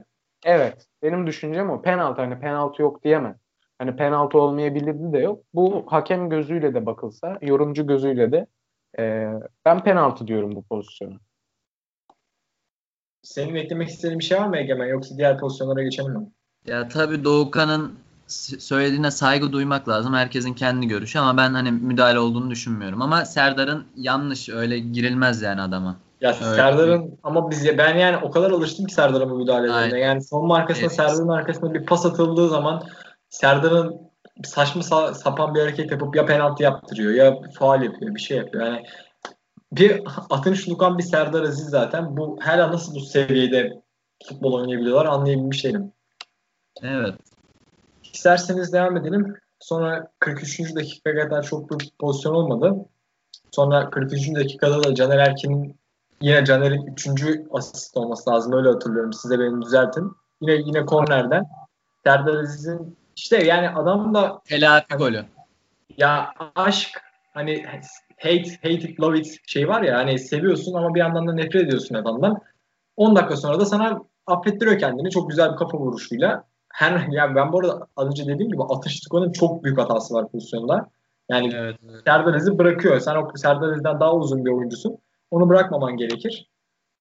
Evet. 0.45 0.85
Benim 1.03 1.27
düşüncem 1.27 1.69
o. 1.69 1.81
Penaltı 1.81 2.21
hani 2.21 2.39
penaltı 2.39 2.81
yok 2.81 3.03
diyemem. 3.03 3.35
Hani 3.79 3.95
penaltı 3.95 4.39
olmayabilirdi 4.39 5.13
de 5.13 5.19
yok. 5.19 5.43
Bu 5.53 5.85
hakem 5.87 6.29
gözüyle 6.29 6.73
de 6.73 6.85
bakılsa, 6.85 7.37
yorumcu 7.41 7.87
gözüyle 7.87 8.31
de 8.31 8.47
e, 8.99 9.27
ben 9.65 9.83
penaltı 9.83 10.27
diyorum 10.27 10.55
bu 10.55 10.63
pozisyonu. 10.63 11.19
Senin 13.23 13.55
eklemek 13.55 13.89
istediğin 13.89 14.19
bir 14.19 14.23
şey 14.23 14.37
var 14.37 14.47
mı 14.47 14.57
Egemen? 14.57 14.87
Yoksa 14.87 15.17
diğer 15.17 15.39
pozisyonlara 15.39 15.83
geçelim 15.83 16.13
mi? 16.13 16.31
Ya 16.65 16.88
tabii 16.88 17.24
Doğukan'ın 17.24 17.94
söylediğine 18.60 19.12
saygı 19.12 19.51
duymak 19.51 19.89
lazım. 19.89 20.13
Herkesin 20.13 20.53
kendi 20.53 20.88
görüşü 20.88 21.20
ama 21.20 21.38
ben 21.38 21.53
hani 21.53 21.72
müdahale 21.72 22.20
olduğunu 22.20 22.50
düşünmüyorum. 22.50 23.01
Ama 23.01 23.25
Serdar'ın 23.25 23.86
yanlış 23.98 24.50
öyle 24.50 24.80
girilmez 24.80 25.41
yani 25.41 25.62
adama. 25.62 25.96
Ya 26.22 26.30
öyle 26.30 26.56
Serdar'ın 26.56 27.01
değil. 27.01 27.12
ama 27.24 27.51
biz 27.51 27.77
ben 27.77 27.98
yani 27.98 28.18
o 28.18 28.32
kadar 28.32 28.51
alıştım 28.51 28.86
ki 28.86 28.94
Serdar'a 28.94 29.30
bu 29.30 29.36
müdahalelerine. 29.36 30.00
Yani 30.00 30.24
son 30.24 30.48
markasına 30.48 30.86
evet. 30.86 30.96
Serdar'ın 30.96 31.27
arkasına 31.27 31.74
bir 31.74 31.86
pas 31.86 32.06
atıldığı 32.06 32.50
zaman 32.50 32.84
Serdar'ın 33.30 33.96
saçma 34.44 34.84
sapan 35.13 35.56
bir 35.56 35.60
hareket 35.60 35.91
yapıp 35.91 36.15
ya 36.15 36.25
penaltı 36.25 36.63
yaptırıyor 36.63 37.13
ya 37.13 37.38
faal 37.60 37.84
yapıyor 37.84 38.15
bir 38.15 38.20
şey 38.20 38.38
yapıyor. 38.38 38.65
Yani 38.65 38.84
bir 39.72 40.01
atın 40.30 40.53
şulukan 40.53 40.98
bir 40.98 41.03
Serdar 41.03 41.44
Aziz 41.44 41.70
zaten. 41.70 42.18
Bu 42.18 42.39
an 42.48 42.72
nasıl 42.72 42.96
bu 42.96 43.00
seviyede 43.00 43.82
futbol 44.27 44.53
oynayabiliyorlar 44.53 45.06
anlayabilmiş 45.06 45.63
değilim. 45.63 45.91
Evet. 46.83 47.15
İsterseniz 48.13 48.73
devam 48.73 48.97
edelim. 48.97 49.37
Sonra 49.59 50.11
43. 50.19 50.75
dakika 50.75 51.15
kadar 51.15 51.43
çok 51.43 51.79
bir 51.79 51.91
pozisyon 51.99 52.33
olmadı. 52.33 52.85
Sonra 53.51 53.89
43. 53.89 54.35
dakikada 54.35 54.83
da 54.83 54.95
Caner 54.95 55.17
Erkin'in 55.17 55.75
yine 56.21 56.45
Caner'in 56.45 56.87
3. 56.87 57.07
asist 57.51 57.97
olması 57.97 58.29
lazım. 58.29 58.53
Öyle 58.53 58.69
hatırlıyorum. 58.69 59.13
Size 59.13 59.39
beni 59.39 59.61
düzeltin. 59.61 60.11
Yine 60.41 60.53
yine 60.53 60.85
kornerden. 60.85 61.45
Serdar 62.03 62.33
Aziz'in 62.33 62.97
işte 63.15 63.43
yani 63.43 63.69
adam 63.69 64.13
da 64.13 64.41
telafi 64.45 64.95
golü. 64.95 65.25
Ya 65.97 66.33
aşk 66.55 67.01
hani 67.33 67.65
hate, 68.17 68.49
hate 68.61 68.73
it, 68.73 68.99
love 68.99 69.19
it 69.19 69.37
şey 69.47 69.67
var 69.67 69.81
ya 69.81 69.97
hani 69.97 70.19
seviyorsun 70.19 70.73
ama 70.73 70.95
bir 70.95 70.99
yandan 70.99 71.27
da 71.27 71.33
nefret 71.33 71.63
ediyorsun 71.63 71.95
adamdan. 71.95 72.41
10 72.97 73.15
dakika 73.15 73.37
sonra 73.37 73.59
da 73.59 73.65
sana 73.65 74.01
affettiriyor 74.27 74.79
kendini 74.79 75.09
çok 75.09 75.29
güzel 75.29 75.51
bir 75.51 75.57
kafa 75.57 75.77
vuruşuyla. 75.77 76.43
Her 76.73 77.07
yani 77.11 77.35
ben 77.35 77.51
bu 77.51 77.59
arada 77.59 77.87
az 77.95 78.07
önce 78.07 78.23
dediğim 78.27 78.51
gibi 78.51 78.63
atış 78.63 78.99
Tuko'nun 78.99 79.31
çok 79.31 79.63
büyük 79.63 79.77
hatası 79.77 80.13
var 80.13 80.31
pozisyonda. 80.31 80.89
Yani 81.29 81.51
evet, 81.55 81.75
evet. 81.89 82.01
Serdar 82.05 82.33
Aziz 82.33 82.57
bırakıyor. 82.57 82.99
Sen 82.99 83.15
o 83.15 83.31
Serdar 83.35 83.69
Aziz'den 83.69 83.99
daha 83.99 84.15
uzun 84.15 84.45
bir 84.45 84.51
oyuncusun. 84.51 84.97
Onu 85.31 85.49
bırakmaman 85.49 85.97
gerekir. 85.97 86.49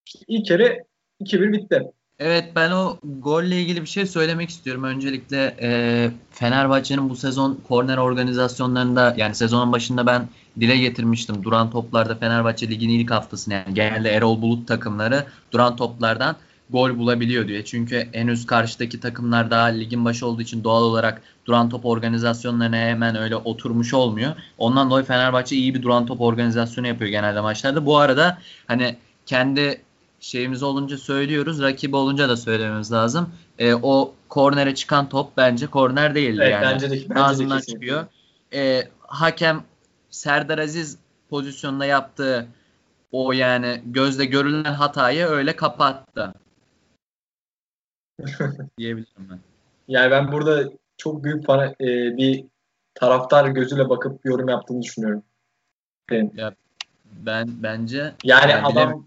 İşte 0.06 0.18
ilk 0.28 0.46
kere 0.46 0.84
2-1 1.20 1.52
bitti. 1.52 1.92
Evet 2.20 2.44
ben 2.56 2.70
o 2.70 2.98
golle 3.02 3.60
ilgili 3.60 3.82
bir 3.82 3.86
şey 3.86 4.06
söylemek 4.06 4.48
istiyorum. 4.48 4.84
Öncelikle 4.84 5.56
e, 5.60 6.10
Fenerbahçe'nin 6.30 7.10
bu 7.10 7.16
sezon 7.16 7.60
korner 7.68 7.96
organizasyonlarında 7.96 9.14
yani 9.16 9.34
sezonun 9.34 9.72
başında 9.72 10.06
ben 10.06 10.28
dile 10.60 10.76
getirmiştim. 10.76 11.44
Duran 11.44 11.70
toplarda 11.70 12.14
Fenerbahçe 12.14 12.68
ligin 12.68 12.88
ilk 12.88 13.10
haftasını 13.10 13.54
yani 13.54 13.74
genelde 13.74 14.10
Erol 14.10 14.42
Bulut 14.42 14.68
takımları 14.68 15.24
duran 15.52 15.76
toplardan 15.76 16.36
gol 16.72 16.98
bulabiliyor 16.98 17.48
diye. 17.48 17.64
Çünkü 17.64 18.08
henüz 18.12 18.46
karşıdaki 18.46 19.00
takımlar 19.00 19.50
daha 19.50 19.64
ligin 19.64 20.04
başı 20.04 20.26
olduğu 20.26 20.42
için 20.42 20.64
doğal 20.64 20.82
olarak 20.82 21.22
duran 21.46 21.68
top 21.68 21.86
organizasyonlarına 21.86 22.76
hemen 22.76 23.16
öyle 23.16 23.36
oturmuş 23.36 23.94
olmuyor. 23.94 24.32
Ondan 24.58 24.90
dolayı 24.90 25.04
Fenerbahçe 25.04 25.56
iyi 25.56 25.74
bir 25.74 25.82
duran 25.82 26.06
top 26.06 26.20
organizasyonu 26.20 26.86
yapıyor 26.86 27.10
genelde 27.10 27.40
maçlarda. 27.40 27.86
Bu 27.86 27.98
arada 27.98 28.38
hani 28.66 28.96
kendi 29.26 29.80
şeyimiz 30.20 30.62
olunca 30.62 30.98
söylüyoruz. 30.98 31.62
Rakibi 31.62 31.96
olunca 31.96 32.28
da 32.28 32.36
söylememiz 32.36 32.92
lazım. 32.92 33.28
E, 33.58 33.74
o 33.74 34.14
kornere 34.28 34.74
çıkan 34.74 35.08
top 35.08 35.36
bence 35.36 35.66
korner 35.66 36.14
değildi 36.14 36.40
Evet, 36.42 36.52
yani. 36.52 36.62
bence 36.72 36.90
de- 36.90 36.94
bence 36.94 37.14
de 37.14 37.20
Ağzından 37.20 37.58
kesinlikle. 37.58 37.72
çıkıyor. 37.86 38.06
E, 38.54 38.88
hakem 39.00 39.62
Serdar 40.10 40.58
Aziz 40.58 40.98
pozisyonda 41.30 41.84
yaptığı 41.86 42.46
o 43.12 43.32
yani 43.32 43.82
gözle 43.86 44.24
görülen 44.24 44.74
hatayı 44.74 45.26
öyle 45.26 45.56
kapattı. 45.56 46.34
diyebilirim 48.78 49.28
ben. 49.30 49.38
Yani 49.88 50.10
ben 50.10 50.32
burada 50.32 50.70
çok 50.96 51.24
büyük 51.24 51.46
fana, 51.46 51.66
e, 51.66 52.16
bir 52.16 52.44
taraftar 52.94 53.48
gözüyle 53.48 53.88
bakıp 53.88 54.24
yorum 54.24 54.48
yaptığını 54.48 54.82
düşünüyorum. 54.82 55.22
Benim. 56.10 56.32
Ben 57.12 57.48
bence 57.62 58.12
Yani 58.24 58.50
Yani 58.50 58.66
adam 58.66 59.06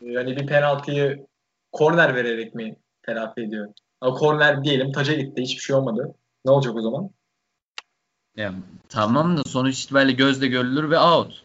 yani 0.00 0.36
bir 0.36 0.46
penaltıyı 0.46 1.26
korner 1.72 2.14
vererek 2.14 2.54
mi 2.54 2.76
telafi 3.02 3.40
ediyor? 3.40 3.68
Ama 4.00 4.14
korner 4.14 4.64
diyelim 4.64 4.92
taca 4.92 5.14
gitti. 5.14 5.42
Hiçbir 5.42 5.62
şey 5.62 5.76
olmadı. 5.76 6.14
Ne 6.44 6.50
olacak 6.50 6.76
o 6.76 6.82
zaman? 6.82 7.10
ya, 8.38 8.54
tamam 8.88 9.36
da 9.36 9.42
sonuç 9.44 9.84
itibariyle 9.84 10.12
gözle 10.12 10.46
görülür 10.46 10.90
ve 10.90 10.98
out. 10.98 11.42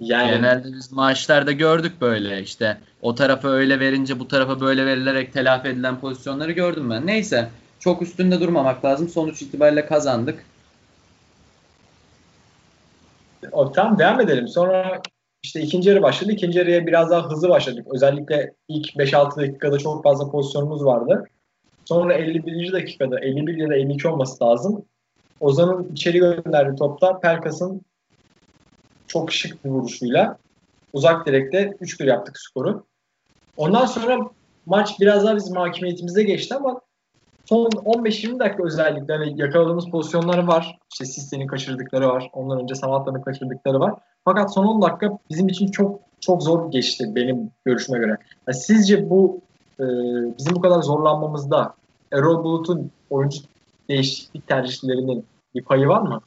Yani 0.00 0.30
Genelde 0.30 0.68
biz 0.72 0.92
maçlarda 0.92 1.52
gördük 1.52 1.92
böyle 2.00 2.42
işte 2.42 2.78
o 3.02 3.14
tarafa 3.14 3.48
öyle 3.48 3.80
verince 3.80 4.18
bu 4.18 4.28
tarafa 4.28 4.60
böyle 4.60 4.86
verilerek 4.86 5.32
telafi 5.32 5.68
edilen 5.68 6.00
pozisyonları 6.00 6.52
gördüm 6.52 6.90
ben. 6.90 7.06
Neyse 7.06 7.48
çok 7.80 8.02
üstünde 8.02 8.40
durmamak 8.40 8.84
lazım. 8.84 9.08
Sonuç 9.08 9.42
itibariyle 9.42 9.86
kazandık. 9.86 10.44
o, 13.52 13.72
tamam 13.72 13.98
devam 13.98 14.20
edelim. 14.20 14.48
Sonra 14.48 15.02
işte 15.42 15.60
ikinci 15.60 15.88
yarı 15.88 16.02
başladı. 16.02 16.32
İkinci 16.32 16.58
yarıya 16.58 16.86
biraz 16.86 17.10
daha 17.10 17.30
hızlı 17.30 17.48
başladık. 17.48 17.86
Özellikle 17.94 18.52
ilk 18.68 18.86
5-6 18.86 19.36
dakikada 19.36 19.78
çok 19.78 20.04
fazla 20.04 20.30
pozisyonumuz 20.30 20.84
vardı. 20.84 21.24
Sonra 21.84 22.14
51. 22.14 22.72
dakikada 22.72 23.20
51 23.20 23.56
ya 23.56 23.68
da 23.68 23.74
52 23.74 24.08
olması 24.08 24.44
lazım. 24.44 24.84
Ozan'ın 25.40 25.92
içeri 25.92 26.18
gönderdiği 26.18 26.76
topta 26.76 27.20
Pelkas'ın 27.20 27.82
çok 29.08 29.32
şık 29.32 29.64
bir 29.64 29.70
vuruşuyla 29.70 30.38
uzak 30.92 31.26
direkte 31.26 31.76
3-1 31.80 32.06
yaptık 32.06 32.38
skoru. 32.38 32.84
Ondan 33.56 33.86
sonra 33.86 34.30
maç 34.66 35.00
biraz 35.00 35.24
daha 35.24 35.36
bizim 35.36 35.56
hakimiyetimize 35.56 36.22
geçti 36.22 36.54
ama 36.54 36.80
son 37.44 37.66
15-20 37.66 38.38
dakika 38.38 38.64
özellikle 38.64 39.14
hani 39.14 39.40
yakaladığımız 39.40 39.90
pozisyonlar 39.90 40.38
var. 40.38 40.78
İşte 40.92 41.04
Sisse'nin 41.04 41.46
kaçırdıkları 41.46 42.08
var. 42.08 42.30
Ondan 42.32 42.60
önce 42.60 42.74
Samatta'nın 42.74 43.22
kaçırdıkları 43.22 43.80
var. 43.80 43.94
Fakat 44.24 44.54
son 44.54 44.64
10 44.64 44.82
dakika 44.82 45.18
bizim 45.30 45.48
için 45.48 45.70
çok 45.70 46.00
çok 46.20 46.42
zor 46.42 46.70
geçti 46.70 47.04
benim 47.14 47.50
görüşüme 47.64 47.98
göre. 47.98 48.16
Yani 48.46 48.56
sizce 48.56 49.10
bu 49.10 49.40
e, 49.80 49.84
bizim 50.38 50.54
bu 50.54 50.60
kadar 50.60 50.82
zorlanmamızda 50.82 51.74
Erol 52.12 52.44
Bulut'un 52.44 52.90
oyuncu 53.10 53.38
değişiklik 53.88 54.46
tercihlerinin 54.46 55.24
bir 55.54 55.64
payı 55.64 55.88
var 55.88 56.02
mı? 56.02 56.20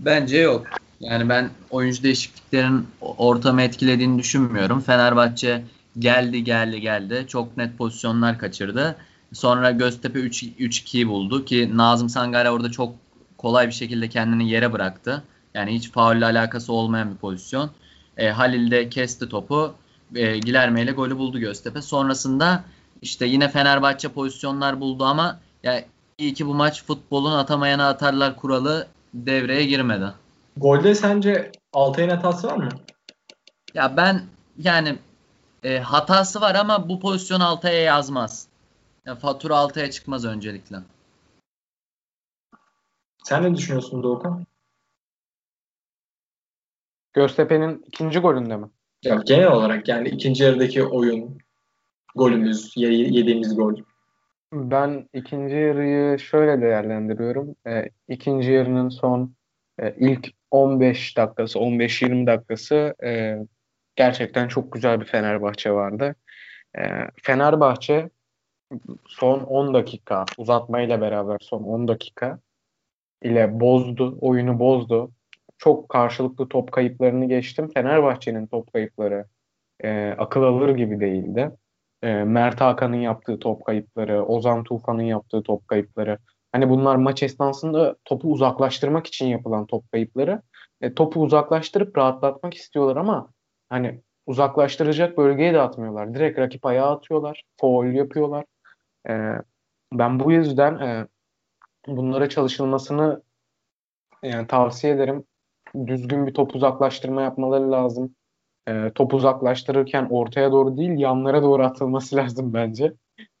Bence 0.00 0.38
yok. 0.38 0.66
Yani 1.00 1.28
ben 1.28 1.50
oyuncu 1.70 2.02
değişikliklerin 2.02 2.86
ortamı 3.00 3.62
etkilediğini 3.62 4.18
düşünmüyorum. 4.18 4.80
Fenerbahçe 4.80 5.64
geldi 5.98 6.44
geldi 6.44 6.80
geldi. 6.80 7.24
Çok 7.28 7.56
net 7.56 7.78
pozisyonlar 7.78 8.38
kaçırdı. 8.38 8.96
Sonra 9.32 9.70
Göztepe 9.70 10.18
3 10.18 10.42
3-2'yi 10.42 11.08
buldu 11.08 11.44
ki 11.44 11.70
Nazım 11.74 12.08
Sangare 12.08 12.50
orada 12.50 12.70
çok 12.70 12.94
kolay 13.38 13.66
bir 13.66 13.72
şekilde 13.72 14.08
kendini 14.08 14.50
yere 14.50 14.72
bıraktı. 14.72 15.22
Yani 15.54 15.74
hiç 15.74 15.90
faulle 15.90 16.24
alakası 16.24 16.72
olmayan 16.72 17.10
bir 17.10 17.16
pozisyon. 17.16 17.70
E, 18.16 18.28
Halil 18.28 18.70
de 18.70 18.88
kesti 18.88 19.28
topu. 19.28 19.74
E, 20.14 20.38
Gilerme 20.38 20.82
ile 20.82 20.92
golü 20.92 21.18
buldu 21.18 21.38
Göztepe. 21.38 21.82
Sonrasında 21.82 22.64
işte 23.02 23.26
yine 23.26 23.48
Fenerbahçe 23.48 24.08
pozisyonlar 24.08 24.80
buldu 24.80 25.04
ama 25.04 25.40
ya 25.62 25.84
iyi 26.18 26.34
ki 26.34 26.46
bu 26.46 26.54
maç 26.54 26.84
futbolun 26.84 27.32
atamayana 27.32 27.88
atarlar 27.88 28.36
kuralı 28.36 28.86
devreye 29.14 29.66
girmedi. 29.66 30.23
Golde 30.56 30.94
sence 30.94 31.52
Altay'ın 31.72 32.08
hatası 32.08 32.46
var 32.46 32.56
mı? 32.56 32.68
Ya 33.74 33.96
ben 33.96 34.22
yani 34.58 34.98
e, 35.62 35.78
hatası 35.78 36.40
var 36.40 36.54
ama 36.54 36.88
bu 36.88 37.00
pozisyon 37.00 37.40
Altay'a 37.40 37.80
yazmaz. 37.82 38.48
Ya, 39.06 39.14
fatura 39.14 39.56
Altay'a 39.56 39.90
çıkmaz 39.90 40.24
öncelikle. 40.24 40.76
Sen 43.24 43.42
ne 43.42 43.54
düşünüyorsun 43.56 44.02
Doğukan? 44.02 44.46
Göztepe'nin 47.12 47.84
ikinci 47.86 48.18
golünde 48.18 48.56
mi? 48.56 48.66
Ya 49.02 49.22
genel 49.26 49.52
olarak 49.52 49.88
yani 49.88 50.08
ikinci 50.08 50.44
yarıdaki 50.44 50.84
oyun, 50.84 51.38
golümüz, 52.14 52.72
ye- 52.76 52.92
yediğimiz 52.92 53.56
gol. 53.56 53.74
Ben 54.52 55.08
ikinci 55.12 55.54
yarıyı 55.54 56.18
şöyle 56.18 56.62
değerlendiriyorum. 56.62 57.56
E, 57.66 57.84
ikinci 58.08 58.50
yarının 58.52 58.88
son 58.88 59.34
e, 59.82 59.94
ilk 59.98 60.30
15 60.50 61.16
dakikası, 61.16 61.58
15-20 61.58 62.26
dakikası 62.26 62.94
e, 63.04 63.38
gerçekten 63.96 64.48
çok 64.48 64.72
güzel 64.72 65.00
bir 65.00 65.06
Fenerbahçe 65.06 65.70
vardı. 65.70 66.14
E, 66.78 66.82
Fenerbahçe 67.22 68.10
son 69.06 69.40
10 69.40 69.74
dakika 69.74 70.24
uzatmayla 70.38 71.00
beraber 71.00 71.38
son 71.40 71.62
10 71.62 71.88
dakika 71.88 72.38
ile 73.22 73.60
bozdu, 73.60 74.18
oyunu 74.20 74.58
bozdu. 74.58 75.12
Çok 75.58 75.88
karşılıklı 75.88 76.48
top 76.48 76.72
kayıplarını 76.72 77.28
geçtim. 77.28 77.70
Fenerbahçe'nin 77.74 78.46
top 78.46 78.72
kayıpları 78.72 79.26
e, 79.84 80.14
akıl 80.18 80.42
alır 80.42 80.68
gibi 80.76 81.00
değildi. 81.00 81.50
E, 82.02 82.24
Mert 82.24 82.60
Hakan'ın 82.60 82.96
yaptığı 82.96 83.38
top 83.38 83.64
kayıpları, 83.64 84.24
Ozan 84.24 84.64
Tufan'ın 84.64 85.02
yaptığı 85.02 85.42
top 85.42 85.68
kayıpları. 85.68 86.18
Hani 86.54 86.70
bunlar 86.70 86.96
maç 86.96 87.22
esnasında 87.22 87.96
topu 88.04 88.32
uzaklaştırmak 88.32 89.06
için 89.06 89.26
yapılan 89.26 89.66
top 89.66 89.92
kayıpları. 89.92 90.42
E, 90.80 90.94
topu 90.94 91.20
uzaklaştırıp 91.22 91.98
rahatlatmak 91.98 92.54
istiyorlar 92.54 92.96
ama 92.96 93.28
hani 93.68 94.00
uzaklaştıracak 94.26 95.18
bölgeye 95.18 95.54
de 95.54 95.60
atmıyorlar. 95.60 96.14
Direkt 96.14 96.38
rakip 96.38 96.66
ayağa 96.66 96.90
atıyorlar. 96.90 97.42
Foul 97.60 97.86
yapıyorlar. 97.86 98.44
E, 99.08 99.12
ben 99.92 100.20
bu 100.20 100.32
yüzden 100.32 100.78
e, 100.78 101.06
bunlara 101.86 102.28
çalışılmasını 102.28 103.22
yani 104.22 104.46
tavsiye 104.46 104.92
ederim. 104.94 105.24
Düzgün 105.86 106.26
bir 106.26 106.34
top 106.34 106.54
uzaklaştırma 106.54 107.22
yapmaları 107.22 107.72
lazım. 107.72 108.14
E, 108.68 108.92
top 108.94 109.14
uzaklaştırırken 109.14 110.06
ortaya 110.10 110.52
doğru 110.52 110.76
değil 110.76 110.98
yanlara 110.98 111.42
doğru 111.42 111.64
atılması 111.64 112.16
lazım 112.16 112.54
bence. 112.54 112.92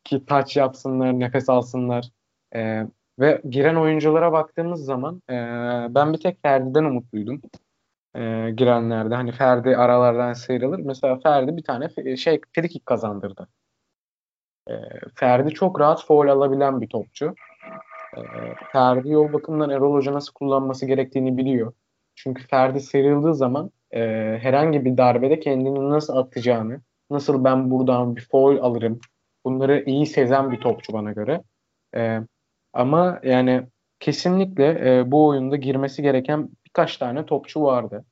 Ki 0.04 0.26
taç 0.26 0.56
yapsınlar, 0.56 1.20
nefes 1.20 1.48
alsınlar. 1.48 2.10
E, 2.54 2.84
ve 3.18 3.40
giren 3.48 3.74
oyunculara 3.74 4.32
baktığımız 4.32 4.84
zaman 4.84 5.22
e, 5.30 5.34
ben 5.94 6.12
bir 6.12 6.18
tek 6.18 6.42
Ferdi'den 6.42 6.84
umutluydum. 6.84 7.42
E, 8.16 8.50
girenlerde. 8.50 9.14
Hani 9.14 9.32
Ferdi 9.32 9.76
aralardan 9.76 10.32
sıyrılır. 10.32 10.78
Mesela 10.78 11.18
Ferdi 11.20 11.56
bir 11.56 11.64
tane 11.64 12.16
şey 12.16 12.40
frikik 12.54 12.86
kazandırdı. 12.86 13.48
E, 14.68 14.72
Ferdi 15.14 15.50
çok 15.50 15.80
rahat 15.80 16.06
foul 16.06 16.28
alabilen 16.28 16.80
bir 16.80 16.88
topçu. 16.88 17.34
E, 18.16 18.20
Ferdi 18.72 19.08
yol 19.08 19.32
bakımından 19.32 19.70
Erol 19.70 19.94
Hoca 19.94 20.12
nasıl 20.12 20.32
kullanması 20.32 20.86
gerektiğini 20.86 21.36
biliyor. 21.36 21.72
Çünkü 22.14 22.46
Ferdi 22.46 22.80
sıyrıldığı 22.80 23.34
zaman 23.34 23.70
e, 23.90 24.00
herhangi 24.42 24.84
bir 24.84 24.96
darbede 24.96 25.40
kendini 25.40 25.90
nasıl 25.90 26.16
atacağını, 26.16 26.80
nasıl 27.10 27.44
ben 27.44 27.70
buradan 27.70 28.16
bir 28.16 28.28
foul 28.30 28.56
alırım, 28.56 29.00
bunları 29.44 29.84
iyi 29.86 30.06
sezen 30.06 30.52
bir 30.52 30.60
topçu 30.60 30.92
bana 30.92 31.12
göre. 31.12 31.42
E, 31.96 32.20
ama 32.74 33.20
yani 33.22 33.66
kesinlikle 34.00 34.98
e, 34.98 35.10
bu 35.10 35.26
oyunda 35.26 35.56
girmesi 35.56 36.02
gereken 36.02 36.48
birkaç 36.66 36.96
tane 36.96 37.26
topçu 37.26 37.62
vardı. 37.62 38.04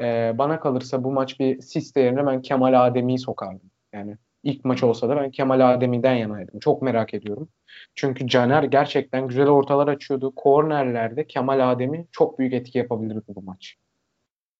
E, 0.00 0.34
bana 0.38 0.60
kalırsa 0.60 1.04
bu 1.04 1.12
maç 1.12 1.40
bir 1.40 1.60
Siste 1.60 2.00
yerine 2.00 2.26
ben 2.26 2.42
Kemal 2.42 2.86
Adem'i'yi 2.86 3.18
sokardım. 3.18 3.70
Yani 3.92 4.16
ilk 4.42 4.64
maç 4.64 4.82
olsa 4.82 5.08
da 5.08 5.16
ben 5.16 5.30
Kemal 5.30 5.74
Adem'i'den 5.74 6.14
yanaydım. 6.14 6.60
Çok 6.60 6.82
merak 6.82 7.14
ediyorum. 7.14 7.48
Çünkü 7.94 8.26
Caner 8.28 8.62
gerçekten 8.62 9.28
güzel 9.28 9.48
ortalar 9.48 9.88
açıyordu. 9.88 10.32
Kornerlerde 10.36 11.26
Kemal 11.26 11.70
Adem'i 11.72 12.06
çok 12.12 12.38
büyük 12.38 12.52
etki 12.52 12.78
yapabilirdi 12.78 13.24
bu 13.28 13.42
maç. 13.42 13.76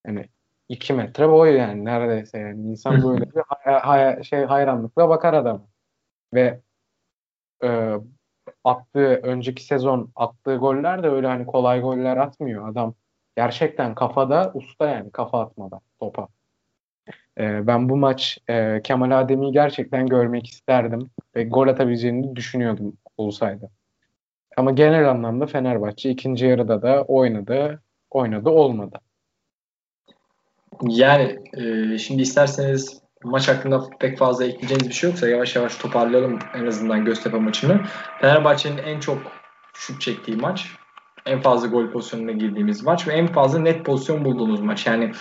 Yani 0.07 0.27
2 0.69 0.93
metre 0.93 1.29
boy 1.29 1.57
yani 1.57 1.85
neredeyse 1.85 2.39
yani. 2.39 2.71
insan 2.71 3.03
böyle 3.03 3.25
bir 3.31 3.43
hay- 3.49 3.75
hay- 3.81 4.23
şey 4.23 4.45
hayranlıkla 4.45 5.09
bakar 5.09 5.35
adam. 5.35 5.67
Ve 6.35 6.61
e, 7.65 7.95
attığı 8.65 9.21
önceki 9.23 9.65
sezon 9.65 10.13
attığı 10.17 10.57
goller 10.57 11.03
de 11.03 11.09
öyle 11.09 11.27
hani 11.27 11.47
kolay 11.47 11.81
goller 11.81 12.17
atmıyor. 12.17 12.69
Adam 12.69 12.95
gerçekten 13.37 13.95
kafada 13.95 14.51
usta 14.55 14.89
yani 14.89 15.11
kafa 15.11 15.41
atmada 15.41 15.81
topa. 16.01 16.29
E, 17.39 17.67
ben 17.67 17.89
bu 17.89 17.97
maç 17.97 18.39
e, 18.49 18.83
Kemal 18.83 19.21
Adem'i 19.21 19.53
gerçekten 19.53 20.07
görmek 20.07 20.47
isterdim 20.47 21.11
ve 21.37 21.45
gol 21.45 21.69
atabileceğini 21.69 22.37
düşünüyordum 22.37 22.97
olsaydı. 23.17 23.71
Ama 24.57 24.71
genel 24.71 25.11
anlamda 25.11 25.47
Fenerbahçe 25.47 26.11
ikinci 26.11 26.47
yarıda 26.47 26.83
da 26.83 27.03
oynadı, 27.03 27.83
oynadı 28.11 28.51
olmadı. 28.51 29.01
Yani 30.83 31.39
e, 31.55 31.99
şimdi 31.99 32.23
isterseniz 32.23 33.01
maç 33.25 33.49
hakkında 33.49 33.85
pek 34.01 34.19
fazla 34.19 34.45
ekleyeceğiniz 34.45 34.89
bir 34.89 34.95
şey 34.95 35.11
yoksa 35.11 35.29
yavaş 35.29 35.57
yavaş 35.57 35.77
toparlayalım 35.77 36.39
en 36.55 36.67
azından 36.67 37.05
Göztepe 37.05 37.39
maçını. 37.39 37.81
Fenerbahçe'nin 38.21 38.79
en 38.79 39.01
çok 39.01 39.19
şut 39.75 40.01
çektiği 40.01 40.37
maç, 40.37 40.67
en 41.27 41.41
fazla 41.41 41.69
gol 41.69 41.91
pozisyonuna 41.91 42.33
girdiğimiz 42.33 42.83
maç 42.83 43.09
ve 43.09 43.13
en 43.13 43.27
fazla 43.27 43.59
net 43.59 43.85
pozisyon 43.85 44.25
bulduğumuz 44.25 44.61
maç. 44.61 44.87
Yani 44.87 45.13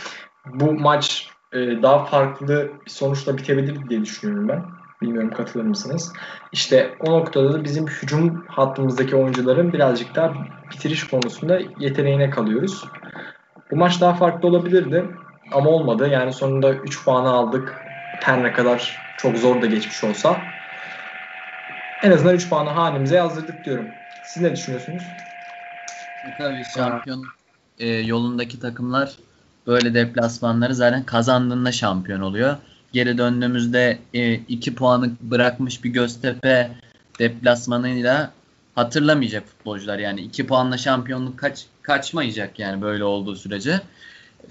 bu 0.45 0.73
maç 0.73 1.29
e, 1.53 1.57
daha 1.57 2.05
farklı 2.05 2.71
bir 2.85 2.89
sonuçla 2.89 3.38
bitebilir 3.38 3.89
diye 3.89 4.01
düşünüyorum 4.01 4.47
ben. 4.47 4.63
Bilmiyorum 5.01 5.31
katılır 5.31 5.63
mısınız? 5.63 6.13
İşte 6.51 6.95
o 6.99 7.12
noktada 7.12 7.53
da 7.53 7.63
bizim 7.63 7.88
hücum 7.88 8.45
hattımızdaki 8.47 9.15
oyuncuların 9.15 9.73
birazcık 9.73 10.15
daha 10.15 10.33
bitiriş 10.71 11.03
konusunda 11.03 11.59
yeteneğine 11.79 12.29
kalıyoruz. 12.29 12.85
Bu 13.71 13.75
maç 13.75 14.01
daha 14.01 14.13
farklı 14.13 14.47
olabilirdi 14.47 15.05
ama 15.51 15.69
olmadı. 15.69 16.09
Yani 16.09 16.33
sonunda 16.33 16.73
3 16.73 17.05
puanı 17.05 17.29
aldık. 17.29 17.88
Her 18.19 18.43
ne 18.43 18.53
kadar 18.53 19.01
çok 19.17 19.38
zor 19.38 19.62
da 19.62 19.65
geçmiş 19.65 20.03
olsa. 20.03 20.43
En 22.01 22.12
azından 22.12 22.36
3 22.36 22.49
puanı 22.49 22.69
hanemize 22.69 23.15
yazdırdık 23.15 23.65
diyorum. 23.65 23.95
Siz 24.23 24.41
ne 24.41 24.55
düşünüyorsunuz? 24.55 25.03
Tabii 26.38 26.65
şampiyon 26.65 27.25
e, 27.79 27.88
yolundaki 27.88 28.60
takımlar 28.60 29.15
böyle 29.67 29.93
deplasmanları 29.93 30.75
zaten 30.75 31.03
kazandığında 31.03 31.71
şampiyon 31.71 32.21
oluyor. 32.21 32.58
Geri 32.93 33.17
döndüğümüzde 33.17 33.99
2 34.47 34.71
e, 34.71 34.73
puanı 34.73 35.12
bırakmış 35.21 35.84
bir 35.84 35.89
Göztepe 35.89 36.71
deplasmanıyla 37.19 38.32
hatırlamayacak 38.75 39.47
futbolcular. 39.47 39.99
Yani 39.99 40.21
2 40.21 40.47
puanla 40.47 40.77
şampiyonluk 40.77 41.39
kaç 41.39 41.65
kaçmayacak 41.82 42.60
yani 42.60 42.82
böyle 42.82 43.03
olduğu 43.03 43.36
sürece. 43.36 43.82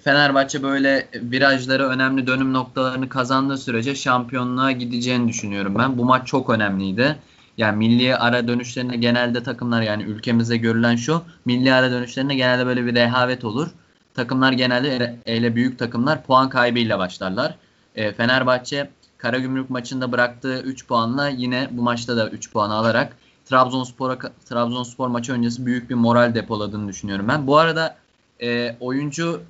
Fenerbahçe 0.05 0.63
böyle 0.63 1.09
virajları 1.15 1.89
önemli 1.89 2.27
dönüm 2.27 2.53
noktalarını 2.53 3.09
kazandığı 3.09 3.59
sürece 3.59 3.95
şampiyonluğa 3.95 4.73
gideceğini 4.73 5.29
düşünüyorum 5.29 5.75
ben. 5.79 5.99
Bu 5.99 6.05
maç 6.05 6.27
çok 6.27 6.51
önemliydi. 6.51 7.17
Yani 7.57 7.77
milli 7.77 8.17
ara 8.17 8.49
dönüşlerinde 8.49 8.97
genelde 8.97 9.43
takımlar 9.43 9.83
yani 9.83 10.03
ülkemizde 10.03 10.57
görülen 10.57 10.97
şu 10.97 11.23
milli 11.45 11.75
ara 11.75 11.91
dönüşlerinde 11.91 12.35
genelde 12.35 12.67
böyle 12.67 12.87
bir 12.87 12.95
rehavet 12.95 13.45
olur. 13.45 13.69
Takımlar 14.15 14.53
genelde 14.53 15.17
ele 15.27 15.55
büyük 15.55 15.79
takımlar 15.79 16.23
puan 16.23 16.49
kaybıyla 16.49 16.99
başlarlar. 16.99 17.55
E, 17.95 18.13
Fenerbahçe 18.13 18.91
Karagümrük 19.19 19.71
maçında 19.71 20.13
bıraktığı 20.13 20.63
3 20.63 20.87
puanla 20.87 21.29
yine 21.29 21.69
bu 21.71 21.83
maçta 21.83 22.17
da 22.17 22.29
3 22.29 22.53
puan 22.53 22.71
alarak 22.71 23.17
Trabzonspor'a 23.45 24.19
Trabzonspor 24.45 25.09
maçı 25.09 25.33
öncesi 25.33 25.67
büyük 25.67 25.91
bir 25.91 25.95
moral 25.95 26.35
depoladığını 26.35 26.89
düşünüyorum 26.89 27.29
ben. 27.29 27.47
Bu 27.47 27.59
arada 27.59 27.97
e, 28.43 28.77
oyuncu 28.81 29.41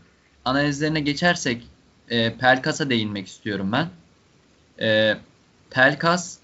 analizlerine 0.48 1.00
geçersek 1.00 1.66
e, 2.08 2.34
Pelkas'a 2.34 2.90
değinmek 2.90 3.26
istiyorum 3.26 3.72
ben. 3.72 3.88
E, 4.86 5.16
Pelkas 5.70 6.38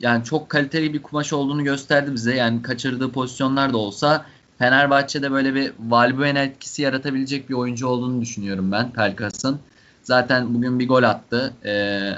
yani 0.00 0.24
çok 0.24 0.48
kaliteli 0.48 0.94
bir 0.94 1.02
kumaş 1.02 1.32
olduğunu 1.32 1.64
gösterdi 1.64 2.14
bize. 2.14 2.34
Yani 2.34 2.62
kaçırdığı 2.62 3.12
pozisyonlar 3.12 3.72
da 3.72 3.78
olsa 3.78 4.24
Fenerbahçe'de 4.58 5.32
böyle 5.32 5.54
bir 5.54 5.72
Valbuena 5.78 6.38
etkisi 6.38 6.82
yaratabilecek 6.82 7.48
bir 7.48 7.54
oyuncu 7.54 7.86
olduğunu 7.86 8.20
düşünüyorum 8.20 8.72
ben 8.72 8.90
Pelkas'ın. 8.90 9.60
Zaten 10.02 10.54
bugün 10.54 10.78
bir 10.78 10.88
gol 10.88 11.02
attı. 11.02 11.54
E, 11.64 12.12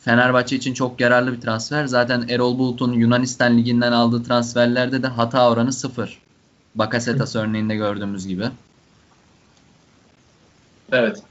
Fenerbahçe 0.00 0.56
için 0.56 0.74
çok 0.74 1.00
yararlı 1.00 1.32
bir 1.32 1.40
transfer. 1.40 1.86
Zaten 1.86 2.24
Erol 2.28 2.58
Bulut'un 2.58 2.92
Yunanistan 2.92 3.58
Ligi'nden 3.58 3.92
aldığı 3.92 4.22
transferlerde 4.22 5.02
de 5.02 5.06
hata 5.06 5.50
oranı 5.50 5.72
sıfır. 5.72 6.18
Bakasetas 6.74 7.36
örneğinde 7.36 7.76
gördüğümüz 7.76 8.26
gibi. 8.26 8.44
Evet. 10.94 11.22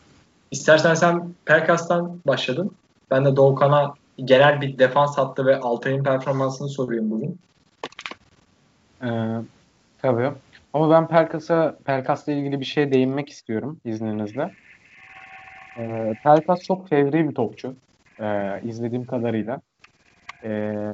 İstersen 0.52 0.94
sen 0.94 1.34
Pelkas'tan 1.46 2.22
başladın. 2.28 2.72
Ben 3.12 3.26
de 3.26 3.36
Doğukan'a 3.36 3.94
genel 4.16 4.62
bir 4.62 4.80
defans 4.80 5.18
hattı 5.18 5.46
ve 5.46 5.60
Altay'ın 5.60 6.04
performansını 6.04 6.70
sorayım 6.70 7.12
bugün. 7.12 7.40
Ee, 9.04 9.38
tabii. 9.98 10.32
Ama 10.74 10.90
ben 10.90 11.08
Pelkas'a 11.08 11.78
Pelkas'la 11.86 12.34
ilgili 12.34 12.60
bir 12.60 12.66
şeye 12.66 12.92
değinmek 12.92 13.30
istiyorum 13.30 13.80
izninizle. 13.86 14.50
Ee, 15.78 16.14
Pelkas 16.24 16.64
çok 16.64 16.90
fevri 16.90 17.30
bir 17.30 17.36
topçu. 17.36 17.76
Ee, 18.22 18.62
izlediğim 18.64 19.06
kadarıyla. 19.06 19.62
Ee, 20.44 20.94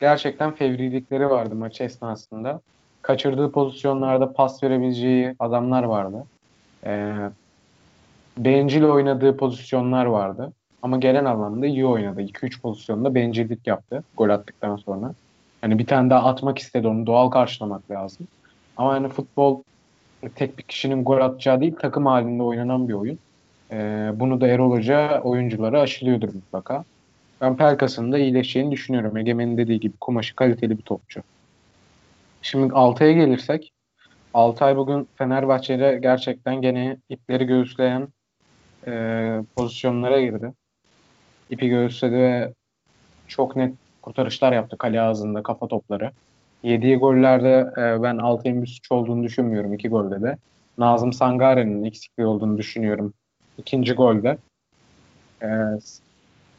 gerçekten 0.00 0.54
fevrilikleri 0.54 1.30
vardı 1.30 1.54
maç 1.54 1.80
esnasında. 1.80 2.60
Kaçırdığı 3.02 3.52
pozisyonlarda 3.52 4.32
pas 4.32 4.62
verebileceği 4.62 5.34
adamlar 5.38 5.82
vardı. 5.82 6.24
Ee, 6.86 7.14
bencil 8.44 8.82
oynadığı 8.82 9.36
pozisyonlar 9.36 10.06
vardı. 10.06 10.52
Ama 10.82 10.96
genel 10.96 11.26
anlamda 11.26 11.66
iyi 11.66 11.86
oynadı. 11.86 12.22
2-3 12.22 12.60
pozisyonda 12.60 13.14
bencillik 13.14 13.66
yaptı 13.66 14.04
gol 14.16 14.28
attıktan 14.28 14.76
sonra. 14.76 15.14
Hani 15.60 15.78
bir 15.78 15.86
tane 15.86 16.10
daha 16.10 16.28
atmak 16.28 16.58
istedi 16.58 16.88
onu 16.88 17.06
doğal 17.06 17.30
karşılamak 17.30 17.90
lazım. 17.90 18.28
Ama 18.76 18.92
hani 18.92 19.08
futbol 19.08 19.62
tek 20.34 20.58
bir 20.58 20.62
kişinin 20.62 21.04
gol 21.04 21.18
atacağı 21.18 21.60
değil 21.60 21.74
takım 21.78 22.06
halinde 22.06 22.42
oynanan 22.42 22.88
bir 22.88 22.94
oyun. 22.94 23.18
Ee, 23.72 24.10
bunu 24.14 24.40
da 24.40 24.46
Erol 24.48 24.70
Hoca 24.70 25.20
oyunculara 25.20 25.80
aşılıyordur 25.80 26.34
mutlaka. 26.34 26.84
Ben 27.40 27.56
Pelkas'ın 27.56 28.12
da 28.12 28.18
iyileşeceğini 28.18 28.70
düşünüyorum. 28.70 29.16
Egemen'in 29.16 29.56
dediği 29.56 29.80
gibi 29.80 29.96
kumaşı 30.00 30.36
kaliteli 30.36 30.78
bir 30.78 30.82
topçu. 30.82 31.22
Şimdi 32.42 32.74
Altay'a 32.74 33.12
gelirsek 33.12 33.72
Altay 34.34 34.76
bugün 34.76 35.08
Fenerbahçe'de 35.16 35.98
gerçekten 36.02 36.62
gene 36.62 36.96
ipleri 37.08 37.44
göğüsleyen 37.44 38.08
e, 38.86 38.92
pozisyonlara 39.56 40.20
girdi. 40.20 40.52
İpi 41.50 41.68
göğüsledi 41.68 42.14
ve 42.14 42.52
çok 43.28 43.56
net 43.56 43.74
kurtarışlar 44.02 44.52
yaptı 44.52 44.78
kale 44.78 45.00
ağzında 45.00 45.42
kafa 45.42 45.68
topları. 45.68 46.10
Yediği 46.62 46.96
gollerde 46.96 47.72
e, 47.76 48.02
ben 48.02 48.18
Altay'ın 48.18 48.62
bir 48.62 48.66
suç 48.66 48.92
olduğunu 48.92 49.22
düşünmüyorum 49.22 49.72
iki 49.72 49.88
golde 49.88 50.22
de. 50.22 50.36
Nazım 50.78 51.12
Sangare'nin 51.12 51.84
eksikliği 51.84 52.26
olduğunu 52.26 52.58
düşünüyorum 52.58 53.14
ikinci 53.58 53.92
golde. 53.92 54.38
E, 55.42 55.48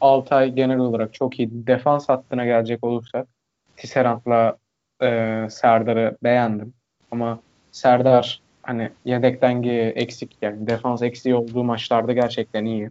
Altay 0.00 0.52
genel 0.52 0.78
olarak 0.78 1.14
çok 1.14 1.38
iyi. 1.38 1.66
Defans 1.66 2.08
hattına 2.08 2.44
gelecek 2.44 2.84
olursak 2.84 3.28
Tisserant'la 3.76 4.56
e, 5.02 5.46
Serdar'ı 5.50 6.18
beğendim. 6.22 6.74
Ama 7.10 7.40
Serdar 7.72 8.40
hani 8.62 8.90
yedek 9.04 9.42
denge 9.42 9.72
eksik 9.96 10.36
yani 10.42 10.66
defans 10.66 11.02
eksiği 11.02 11.34
olduğu 11.34 11.64
maçlarda 11.64 12.12
gerçekten 12.12 12.64
iyi. 12.64 12.90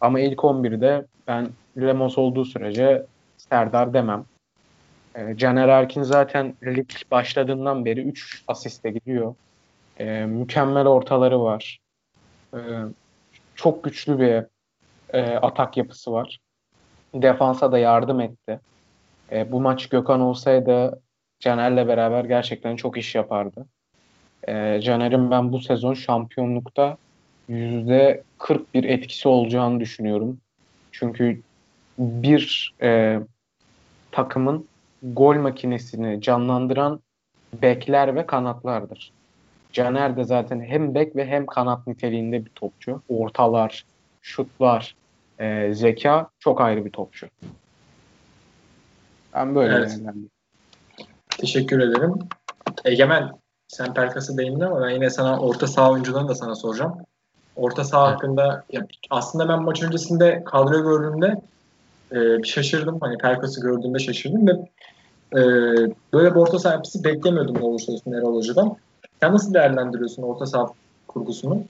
Ama 0.00 0.20
ilk 0.20 0.38
11'de 0.38 1.06
ben 1.28 1.48
Lemos 1.80 2.18
olduğu 2.18 2.44
sürece 2.44 3.06
Serdar 3.36 3.94
demem. 3.94 4.24
E, 5.14 5.36
Caner 5.36 5.68
Erkin 5.68 6.02
zaten 6.02 6.54
lig 6.64 6.90
başladığından 7.10 7.84
beri 7.84 8.00
3 8.00 8.44
asiste 8.48 8.90
gidiyor. 8.90 9.34
E, 9.98 10.26
mükemmel 10.26 10.86
ortaları 10.86 11.42
var. 11.42 11.78
E, 12.54 12.58
çok 13.54 13.84
güçlü 13.84 14.18
bir 14.18 14.44
e, 15.18 15.36
atak 15.36 15.76
yapısı 15.76 16.12
var. 16.12 16.38
Defansa 17.14 17.72
da 17.72 17.78
yardım 17.78 18.20
etti. 18.20 18.60
E, 19.32 19.52
bu 19.52 19.60
maç 19.60 19.88
Gökhan 19.88 20.20
olsaydı 20.20 21.02
Caner'le 21.40 21.88
beraber 21.88 22.24
gerçekten 22.24 22.76
çok 22.76 22.96
iş 22.98 23.14
yapardı. 23.14 23.66
E, 24.48 24.80
Caner'in 24.82 25.30
ben 25.30 25.52
bu 25.52 25.60
sezon 25.60 25.94
şampiyonlukta 25.94 26.96
yüzde 27.48 28.22
41 28.38 28.84
etkisi 28.84 29.28
olacağını 29.28 29.80
düşünüyorum. 29.80 30.40
Çünkü 30.92 31.40
bir 31.98 32.74
e, 32.82 33.20
takımın 34.12 34.66
gol 35.02 35.36
makinesini 35.36 36.20
canlandıran 36.20 37.00
bekler 37.62 38.14
ve 38.14 38.26
kanatlardır. 38.26 39.12
Caner 39.72 40.16
de 40.16 40.24
zaten 40.24 40.60
hem 40.60 40.94
bek 40.94 41.16
ve 41.16 41.26
hem 41.26 41.46
kanat 41.46 41.86
niteliğinde 41.86 42.44
bir 42.44 42.50
topçu. 42.50 43.02
Ortalar, 43.08 43.84
şutlar, 44.22 44.94
e, 45.38 45.74
zeka 45.74 46.28
çok 46.38 46.60
ayrı 46.60 46.84
bir 46.84 46.90
topçu. 46.90 47.26
Ben 49.34 49.54
böyle 49.54 49.74
evet. 49.74 50.00
Teşekkür 51.28 51.80
ederim. 51.80 52.14
Egemen 52.84 53.41
sen 53.72 53.94
Pelkas'ı 53.94 54.38
değindin 54.38 54.60
ama 54.60 54.82
ben 54.82 54.90
yine 54.90 55.10
sana 55.10 55.40
orta 55.40 55.66
saha 55.66 55.90
oyuncularını 55.90 56.28
da 56.28 56.34
sana 56.34 56.54
soracağım. 56.54 56.96
Orta 57.56 57.84
saha 57.84 58.08
evet. 58.08 58.14
hakkında 58.14 58.64
ya, 58.72 58.86
aslında 59.10 59.48
ben 59.48 59.62
maç 59.62 59.82
öncesinde 59.82 60.44
kadro 60.44 60.82
gördüğümde 60.82 61.40
e, 62.12 62.44
şaşırdım. 62.44 62.98
Hani 63.00 63.18
Pelkas'ı 63.18 63.60
gördüğümde 63.60 63.98
şaşırdım 63.98 64.46
ve 64.46 64.52
e, 65.32 65.40
böyle 66.12 66.30
bir 66.30 66.40
orta 66.40 66.58
saha 66.58 66.74
yapısı 66.74 67.04
beklemiyordum 67.04 67.54
ne 67.54 67.64
olursa 67.64 67.92
olsun 67.92 68.12
Erol 68.12 68.36
Hoca'dan. 68.36 68.76
Sen 69.20 69.32
nasıl 69.32 69.54
değerlendiriyorsun 69.54 70.22
orta 70.22 70.46
saha 70.46 70.66
kurgusunu? 71.08 71.64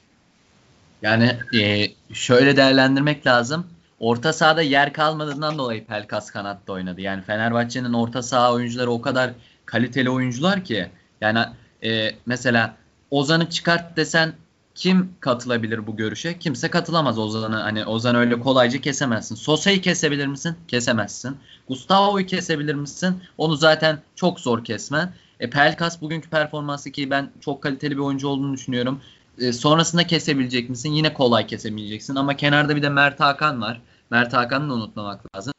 Yani 1.03 1.37
e, 1.61 1.87
şöyle 2.12 2.57
değerlendirmek 2.57 3.27
lazım. 3.27 3.67
Orta 4.01 4.33
sahada 4.33 4.62
yer 4.62 4.93
kalmadığından 4.93 5.59
dolayı 5.59 5.87
Pelkas 5.87 6.31
kanatta 6.31 6.73
oynadı. 6.73 7.01
Yani 7.01 7.23
Fenerbahçe'nin 7.23 7.93
orta 7.93 8.23
saha 8.23 8.53
oyuncuları 8.53 8.91
o 8.91 9.01
kadar 9.01 9.31
kaliteli 9.67 10.11
oyuncular 10.11 10.65
ki. 10.65 10.88
Yani 11.21 11.38
e, 11.85 12.11
mesela 12.27 12.77
Ozan'ı 13.11 13.51
çıkart 13.51 13.97
desen 13.97 14.35
kim 14.75 15.14
katılabilir 15.21 15.87
bu 15.87 15.97
görüşe? 15.97 16.38
Kimse 16.38 16.71
katılamaz 16.71 17.18
Ozan'ı. 17.18 17.57
Hani 17.57 17.87
Ozan 17.87 18.14
öyle 18.14 18.40
kolayca 18.40 18.81
kesemezsin. 18.81 19.35
Sosa'yı 19.35 19.81
kesebilir 19.81 20.27
misin? 20.27 20.57
Kesemezsin. 20.68 21.37
Gustavo'yu 21.68 22.27
kesebilir 22.27 22.75
misin? 22.75 23.23
Onu 23.38 23.57
zaten 23.57 24.03
çok 24.16 24.40
zor 24.40 24.64
kesmen. 24.64 25.12
E, 25.40 25.51
Pelkas 25.51 26.01
bugünkü 26.01 26.31
performansı 26.31 26.90
ki 26.90 27.11
ben 27.11 27.31
çok 27.40 27.62
kaliteli 27.62 27.97
bir 27.97 28.03
oyuncu 28.03 28.29
olduğunu 28.29 28.55
düşünüyorum. 28.55 29.01
E, 29.38 29.53
sonrasında 29.53 30.07
kesebilecek 30.07 30.71
misin? 30.71 30.92
Yine 30.92 31.14
kolay 31.14 31.47
kesemeyeceksin. 31.47 32.16
Ama 32.16 32.37
kenarda 32.37 32.77
bir 32.77 32.83
de 32.83 32.88
Mert 32.88 33.21
Hakan 33.21 33.61
var. 33.61 33.81
Mert 34.11 34.33
Hakan'ı 34.33 34.71
da 34.71 34.75
unutmamak 34.75 35.37
lazım. 35.37 35.53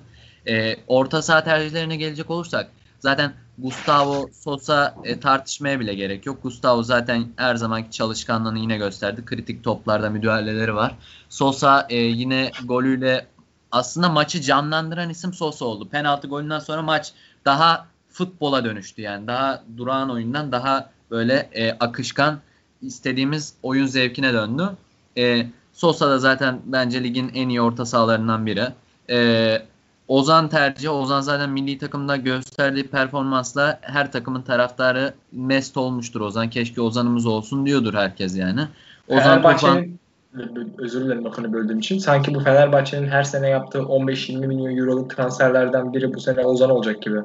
E, 0.47 0.75
orta 0.87 1.21
saha 1.21 1.43
tercihlerine 1.43 1.95
gelecek 1.95 2.29
olursak 2.29 2.71
zaten 3.03 3.33
Gustavo 3.57 4.29
Sosa 4.33 4.95
e, 5.03 5.19
tartışmaya 5.19 5.79
bile 5.79 5.93
gerek 5.93 6.25
yok. 6.25 6.43
Gustavo 6.43 6.83
zaten 6.83 7.27
her 7.35 7.55
zamanki 7.55 7.91
çalışkanlığını 7.91 8.59
yine 8.59 8.77
gösterdi. 8.77 9.25
Kritik 9.25 9.63
toplarda 9.63 10.09
müdahaleleri 10.09 10.75
var. 10.75 10.95
Sosa 11.29 11.87
e, 11.89 11.97
yine 11.97 12.51
golüyle 12.65 13.27
aslında 13.71 14.09
maçı 14.09 14.41
canlandıran 14.41 15.09
isim 15.09 15.33
Sosa 15.33 15.65
oldu. 15.65 15.89
Penaltı 15.89 16.27
golünden 16.27 16.59
sonra 16.59 16.81
maç 16.81 17.13
daha 17.45 17.87
futbola 18.09 18.65
dönüştü 18.65 19.01
yani. 19.01 19.27
Daha 19.27 19.63
durağan 19.77 20.09
oyundan 20.09 20.51
daha 20.51 20.89
böyle 21.11 21.49
e, 21.53 21.71
akışkan 21.71 22.39
istediğimiz 22.81 23.53
oyun 23.63 23.85
zevkine 23.85 24.33
döndü. 24.33 24.69
E, 25.17 25.47
Sosa 25.73 26.09
da 26.09 26.19
zaten 26.19 26.61
bence 26.65 27.03
ligin 27.03 27.31
en 27.33 27.49
iyi 27.49 27.61
orta 27.61 27.85
sahalarından 27.85 28.45
biri. 28.45 28.67
E, 29.09 29.72
Ozan 30.07 30.49
tercihi. 30.49 30.89
Ozan 30.89 31.21
zaten 31.21 31.49
milli 31.49 31.77
takımda 31.77 32.15
gösterdiği 32.15 32.87
performansla 32.87 33.79
her 33.81 34.11
takımın 34.11 34.41
taraftarı 34.41 35.13
mest 35.31 35.77
olmuştur 35.77 36.21
Ozan. 36.21 36.49
Keşke 36.49 36.81
Ozan'ımız 36.81 37.25
olsun 37.25 37.65
diyordur 37.65 37.93
herkes 37.93 38.37
yani. 38.37 38.61
Ozan 39.07 39.23
Fenerbahçe'nin 39.23 39.99
Tufan... 40.33 40.69
özür 40.77 41.05
dilerim 41.05 41.25
lafını 41.25 41.53
böldüğüm 41.53 41.79
için. 41.79 41.97
Sanki 41.97 42.35
bu 42.35 42.39
Fenerbahçe'nin 42.39 43.07
her 43.07 43.23
sene 43.23 43.49
yaptığı 43.49 43.79
15-20 43.79 44.47
milyon 44.47 44.77
euroluk 44.77 45.15
transferlerden 45.15 45.93
biri 45.93 46.13
bu 46.13 46.19
sene 46.19 46.45
Ozan 46.45 46.69
olacak 46.69 47.01
gibi. 47.01 47.19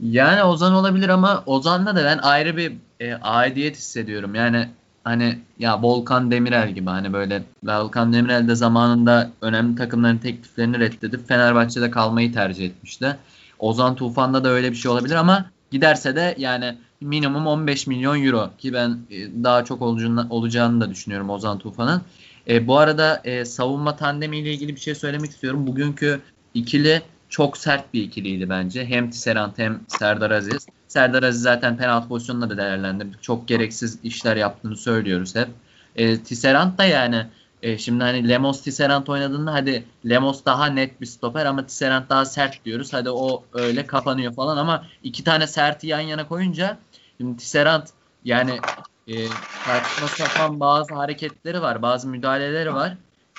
Yani 0.00 0.42
Ozan 0.42 0.72
olabilir 0.72 1.08
ama 1.08 1.42
Ozan'da 1.46 1.96
da 1.96 2.04
ben 2.04 2.18
ayrı 2.18 2.56
bir 2.56 2.72
e, 3.00 3.14
aidiyet 3.14 3.76
hissediyorum. 3.76 4.34
Yani 4.34 4.68
hani 5.06 5.38
ya 5.58 5.82
Volkan 5.82 6.30
Demirel 6.30 6.70
gibi 6.74 6.90
hani 6.90 7.12
böyle 7.12 7.42
Volkan 7.64 8.12
Demirel 8.12 8.48
de 8.48 8.54
zamanında 8.54 9.30
önemli 9.40 9.76
takımların 9.76 10.18
tekliflerini 10.18 10.78
reddedip 10.78 11.28
Fenerbahçe'de 11.28 11.90
kalmayı 11.90 12.32
tercih 12.32 12.66
etmişti. 12.66 13.16
Ozan 13.58 13.96
Tufan'da 13.96 14.44
da 14.44 14.48
öyle 14.48 14.70
bir 14.70 14.76
şey 14.76 14.90
olabilir 14.90 15.14
ama 15.14 15.50
giderse 15.70 16.16
de 16.16 16.34
yani 16.38 16.78
minimum 17.00 17.46
15 17.46 17.86
milyon 17.86 18.24
euro 18.24 18.50
ki 18.58 18.72
ben 18.72 18.98
e, 19.10 19.44
daha 19.44 19.64
çok 19.64 19.82
olacağını, 19.82 20.80
da 20.80 20.90
düşünüyorum 20.90 21.30
Ozan 21.30 21.58
Tufan'ın. 21.58 22.02
E, 22.48 22.66
bu 22.66 22.78
arada 22.78 23.20
e, 23.24 23.44
savunma 23.44 23.96
tandemi 23.96 24.38
ile 24.38 24.52
ilgili 24.54 24.74
bir 24.74 24.80
şey 24.80 24.94
söylemek 24.94 25.30
istiyorum. 25.30 25.66
Bugünkü 25.66 26.20
ikili 26.54 27.02
çok 27.28 27.56
sert 27.56 27.94
bir 27.94 28.02
ikiliydi 28.02 28.48
bence. 28.48 28.86
Hem 28.86 29.10
Tisserant 29.10 29.58
hem 29.58 29.80
Serdar 29.88 30.30
Aziz. 30.30 30.66
Serdar 30.88 31.22
Aziz 31.22 31.42
zaten 31.42 31.76
penaltı 31.76 32.08
pozisyonunda 32.08 32.50
da 32.50 32.56
değerlendirdik. 32.56 33.22
Çok 33.22 33.48
gereksiz 33.48 33.98
işler 34.02 34.36
yaptığını 34.36 34.76
söylüyoruz 34.76 35.34
hep. 35.34 35.48
E, 35.96 36.22
Tisserant 36.22 36.78
da 36.78 36.84
yani 36.84 37.26
e, 37.62 37.78
şimdi 37.78 38.04
hani 38.04 38.28
Lemos 38.28 38.62
Tisserant 38.62 39.08
oynadığında 39.08 39.52
hadi 39.52 39.84
Lemos 40.08 40.44
daha 40.44 40.66
net 40.66 41.00
bir 41.00 41.06
stoper 41.06 41.46
ama 41.46 41.66
Tisserant 41.66 42.10
daha 42.10 42.24
sert 42.24 42.64
diyoruz. 42.64 42.92
Hadi 42.92 43.10
o 43.10 43.44
öyle 43.52 43.86
kapanıyor 43.86 44.34
falan 44.34 44.56
ama 44.56 44.86
iki 45.02 45.24
tane 45.24 45.46
serti 45.46 45.86
yan 45.86 46.00
yana 46.00 46.28
koyunca 46.28 46.78
şimdi 47.18 47.36
Tisserant 47.36 47.88
yani 48.24 48.60
e, 49.08 49.26
saçma 49.66 50.08
sapan 50.08 50.60
bazı 50.60 50.94
hareketleri 50.94 51.62
var, 51.62 51.82
bazı 51.82 52.08
müdahaleleri 52.08 52.74
var. 52.74 52.96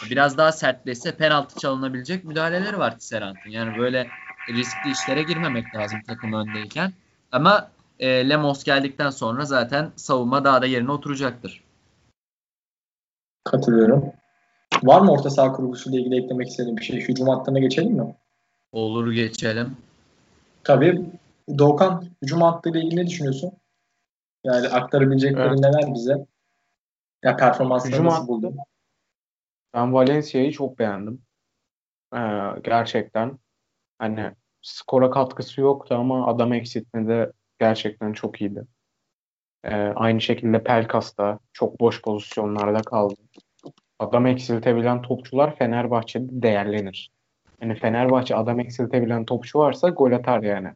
Biraz 0.10 0.38
daha 0.38 0.52
sertleşse 0.52 1.16
penaltı 1.16 1.60
çalınabilecek 1.60 2.24
müdahaleleri 2.24 2.80
var 2.80 3.00
Tisserant'ın. 3.00 3.50
Yani 3.50 3.78
böyle 3.78 4.08
riskli 4.50 4.92
işlere 4.92 5.24
girmemek 5.24 5.76
lazım 5.76 6.00
takım 6.08 6.34
öndeyken. 6.34 6.94
Ama 7.32 7.72
e, 8.00 8.30
Lemos 8.30 8.64
geldikten 8.64 9.10
sonra 9.10 9.46
zaten 9.46 9.92
savunma 9.96 10.44
daha 10.44 10.62
da 10.62 10.66
yerine 10.66 10.92
oturacaktır. 10.92 11.64
Katılıyorum. 13.44 14.06
Var 14.84 15.02
mı 15.02 15.12
orta 15.12 15.30
saha 15.30 15.52
kuruluşuyla 15.52 16.00
ilgili 16.00 16.24
eklemek 16.24 16.48
istediğin 16.48 16.78
bir 16.78 16.84
şey? 16.84 17.08
Hücum 17.08 17.28
hattına 17.28 17.60
geçelim 17.60 17.94
mi? 17.94 18.16
Olur 18.72 19.12
geçelim. 19.12 19.78
Tabii. 20.64 21.06
Doğukan 21.58 22.06
hücum 22.22 22.42
hattıyla 22.42 22.80
ilgili 22.80 23.02
ne 23.02 23.08
düşünüyorsun? 23.08 23.52
Yani 24.44 24.68
aktarabileceklerin 24.68 25.50
evet. 25.50 25.60
neler 25.60 25.94
bize? 25.94 26.26
Ya 27.24 27.36
performansını 27.36 27.92
hücum 27.92 28.06
nasıl 28.06 28.28
buldun? 28.28 28.58
Ben 29.74 29.94
Valencia'yı 29.94 30.52
çok 30.52 30.80
beğendim. 30.80 31.22
Ee, 32.14 32.20
gerçekten. 32.64 33.40
Hani 34.00 34.32
skora 34.68 35.12
katkısı 35.12 35.62
yoktu 35.62 35.96
ama 35.96 36.28
adam 36.28 36.54
eksiltmede 36.54 37.32
gerçekten 37.60 38.14
çok 38.14 38.42
iyiydi. 38.42 38.64
Ee, 39.64 39.76
aynı 39.76 40.22
şekilde 40.22 40.64
Pelkas 40.64 41.18
da 41.18 41.40
çok 41.54 41.80
boş 41.80 42.02
pozisyonlarda 42.02 42.82
kaldı. 42.82 43.16
Adam 44.00 44.26
eksiltebilen 44.26 45.02
topçular 45.02 45.56
Fenerbahçe'de 45.56 46.28
değerlenir. 46.32 47.12
Yani 47.62 47.76
Fenerbahçe 47.76 48.36
adam 48.36 48.60
eksiltebilen 48.60 49.26
topçu 49.26 49.60
varsa 49.60 49.90
gol 49.90 50.12
atar 50.12 50.44
yani. 50.44 50.70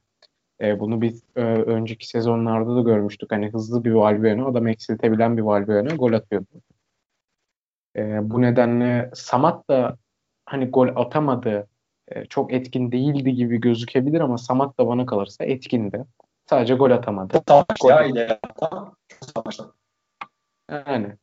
Ee, 0.61 0.79
bunu 0.79 1.01
biz 1.01 1.23
e, 1.35 1.41
önceki 1.41 2.07
sezonlarda 2.07 2.75
da 2.75 2.81
görmüştük. 2.81 3.31
Hani 3.31 3.49
hızlı 3.49 3.83
bir 3.83 3.91
Valbuena, 3.91 4.45
adam 4.45 4.67
eksiltebilen 4.67 5.37
bir 5.37 5.41
Valbuena 5.41 5.95
gol 5.95 6.13
atıyordu. 6.13 6.61
Ee, 7.95 8.29
bu 8.29 8.41
nedenle 8.41 9.11
Samat 9.13 9.69
da 9.69 9.97
hani 10.45 10.69
gol 10.69 10.87
atamadı 10.95 11.67
e, 12.11 12.25
çok 12.25 12.53
etkin 12.53 12.91
değildi 12.91 13.35
gibi 13.35 13.59
gözükebilir 13.61 14.21
ama 14.21 14.37
Samat 14.37 14.77
da 14.79 14.87
bana 14.87 15.05
kalırsa 15.05 15.45
etkindi. 15.45 16.05
Sadece 16.49 16.73
gol 16.73 16.91
atamadı. 16.91 17.41
Savaş 17.47 17.65
ya 17.89 18.03
ile 18.03 18.39
savaşta. 19.35 19.71
Yani 20.71 21.15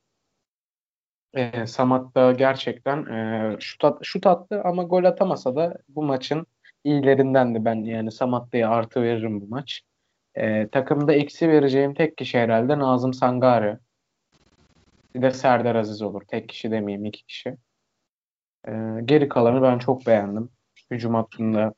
e, 1.35 1.67
Samat 1.67 2.15
da 2.15 2.33
gerçekten 2.33 3.07
e, 3.07 3.57
şut, 3.61 3.85
at, 3.85 3.99
şut 4.03 4.27
attı 4.27 4.63
ama 4.65 4.83
gol 4.83 5.05
atamasa 5.05 5.57
da 5.57 5.79
bu 5.89 6.03
maçın 6.03 6.47
iyilerindendi 6.85 7.65
ben. 7.65 7.85
Yani 7.85 8.13
Samatta'ya 8.13 8.71
artı 8.71 9.03
veririm 9.03 9.41
bu 9.41 9.47
maç. 9.47 9.83
E, 10.35 10.69
takımda 10.69 11.13
eksi 11.13 11.49
vereceğim 11.49 11.95
tek 11.95 12.17
kişi 12.17 12.39
herhalde 12.39 12.79
Nazım 12.79 13.15
Sangare. 13.15 13.79
Bir 15.15 15.23
de 15.23 15.31
Serdar 15.31 15.75
Aziz 15.75 16.03
olur. 16.03 16.23
Tek 16.29 16.49
kişi 16.49 16.71
demeyeyim 16.71 17.05
iki 17.05 17.27
kişi. 17.27 17.57
E, 18.69 18.73
geri 19.05 19.29
kalanı 19.29 19.63
ben 19.63 19.79
çok 19.79 20.07
beğendim 20.07 20.51
hücum 20.91 21.15
hattında. 21.15 21.75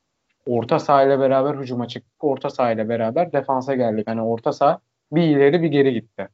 Orta 0.47 0.79
sahayla 0.79 1.21
beraber 1.21 1.55
hücuma 1.55 1.89
çıktık. 1.89 2.25
Orta 2.25 2.51
sahayla 2.51 2.89
beraber 2.89 3.33
defansa 3.33 3.75
geldik. 3.75 4.09
Yani 4.09 4.23
orta 4.23 4.53
saha 4.53 4.79
bir 5.13 5.23
ileri 5.23 5.63
bir 5.63 5.69
geri 5.69 5.93
gitti. 5.93 6.29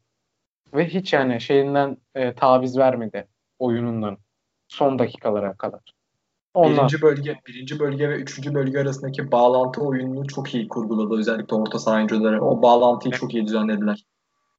Ve 0.74 0.88
hiç 0.88 1.12
yani 1.12 1.40
şeyinden 1.40 1.96
e, 2.14 2.34
taviz 2.34 2.78
vermedi 2.78 3.26
oyunundan 3.58 4.18
son 4.68 4.98
dakikalara 4.98 5.52
kadar. 5.52 5.80
Ondan... 6.54 6.76
Birinci 6.76 7.02
bölge, 7.02 7.40
birinci 7.46 7.78
bölge 7.78 8.08
ve 8.08 8.16
üçüncü 8.16 8.54
bölge 8.54 8.80
arasındaki 8.80 9.32
bağlantı 9.32 9.80
oyununu 9.80 10.26
çok 10.26 10.54
iyi 10.54 10.68
kurguladı 10.68 11.20
özellikle 11.20 11.56
orta 11.56 11.78
saha 11.78 11.96
oyuncuları. 11.96 12.44
O 12.44 12.62
bağlantıyı 12.62 13.14
çok 13.14 13.34
iyi 13.34 13.46
düzenlediler. 13.46 14.04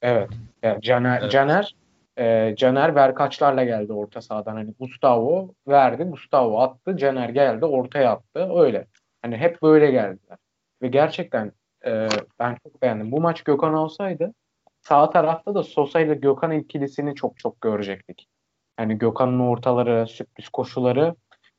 Evet. 0.01 0.29
Yani 0.63 0.81
Caner, 0.81 1.21
evet. 1.21 1.31
Caner 1.31 1.75
e, 2.17 2.55
Caner 2.57 2.95
Berkaçlarla 2.95 3.63
geldi 3.63 3.93
orta 3.93 4.21
sahadan. 4.21 4.55
Hani 4.55 4.73
Gustavo 4.79 5.53
verdi, 5.67 6.03
Gustavo 6.03 6.59
attı, 6.59 6.97
Caner 6.97 7.29
geldi, 7.29 7.65
ortaya 7.65 8.11
attı. 8.11 8.49
Öyle. 8.55 8.87
Hani 9.21 9.37
hep 9.37 9.61
böyle 9.61 9.91
geldiler. 9.91 10.37
Ve 10.81 10.87
gerçekten 10.87 11.51
e, 11.85 12.07
ben 12.39 12.57
çok 12.63 12.81
beğendim. 12.81 13.11
Bu 13.11 13.21
maç 13.21 13.43
Gökhan 13.43 13.73
olsaydı 13.73 14.33
sağ 14.81 15.09
tarafta 15.09 15.55
da 15.55 15.63
Sosa 15.63 15.99
ile 15.99 16.13
Gökhan 16.15 16.51
ikilisini 16.51 17.15
çok 17.15 17.37
çok 17.39 17.61
görecektik. 17.61 18.27
Yani 18.79 18.97
Gökhan'ın 18.97 19.39
ortaları, 19.39 20.07
sürpriz 20.07 20.49
koşuları 20.49 21.15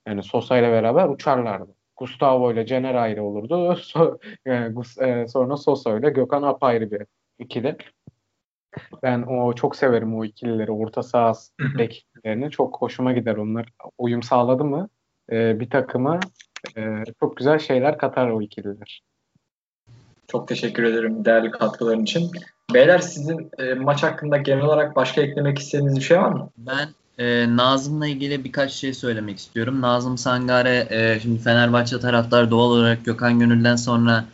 yani 0.07 0.23
Sosa 0.23 0.59
ile 0.59 0.73
beraber 0.73 1.09
uçarlardı. 1.09 1.75
Gustavo 1.97 2.53
ile 2.53 2.66
Caner 2.66 2.94
ayrı 2.94 3.23
olurdu. 3.25 3.77
So, 3.83 4.18
yani, 4.47 4.75
e, 5.01 5.29
sonra 5.29 5.57
Sosa 5.57 5.99
ile 5.99 6.11
Gökhan 6.11 6.42
apayrı 6.42 6.90
bir 6.90 7.07
ikili. 7.38 7.77
Ben 9.02 9.22
o 9.22 9.52
çok 9.52 9.76
severim 9.76 10.18
o 10.18 10.24
ikilileri. 10.24 10.70
Orta 10.70 11.02
saha 11.02 11.33
beklerini. 11.78 12.50
Çok 12.50 12.83
hoşuma 12.83 13.12
gider 13.12 13.37
onlar. 13.37 13.68
Uyum 13.98 14.22
sağladı 14.22 14.64
mı 14.64 14.88
e, 15.33 15.61
bir 15.61 15.70
takıma 15.70 16.20
e, 16.76 17.04
çok 17.20 17.37
güzel 17.37 17.59
şeyler 17.59 17.98
katar 17.98 18.28
o 18.28 18.42
ikililer. 18.42 19.02
Çok 20.28 20.48
teşekkür 20.48 20.83
ederim 20.83 21.24
değerli 21.24 21.50
katkıların 21.50 22.02
için. 22.02 22.31
Beyler 22.74 22.98
sizin 22.98 23.50
e, 23.59 23.74
maç 23.74 24.02
hakkında 24.02 24.37
genel 24.37 24.64
olarak 24.64 24.96
başka 24.96 25.20
eklemek 25.22 25.59
istediğiniz 25.59 25.96
bir 25.96 26.00
şey 26.00 26.18
var 26.18 26.31
mı? 26.31 26.50
Ben 26.59 26.88
e, 27.18 27.57
Nazım'la 27.57 28.07
ilgili 28.07 28.44
birkaç 28.44 28.72
şey 28.72 28.94
söylemek 28.94 29.38
istiyorum. 29.38 29.81
Nazım 29.81 30.18
Sangare 30.18 30.87
e, 30.90 31.20
şimdi 31.20 31.38
Fenerbahçe 31.38 32.00
taraftar 32.00 32.50
doğal 32.50 32.70
olarak 32.70 33.04
Gökhan 33.04 33.38
Gönül'den 33.38 33.76
sonra 33.76 34.24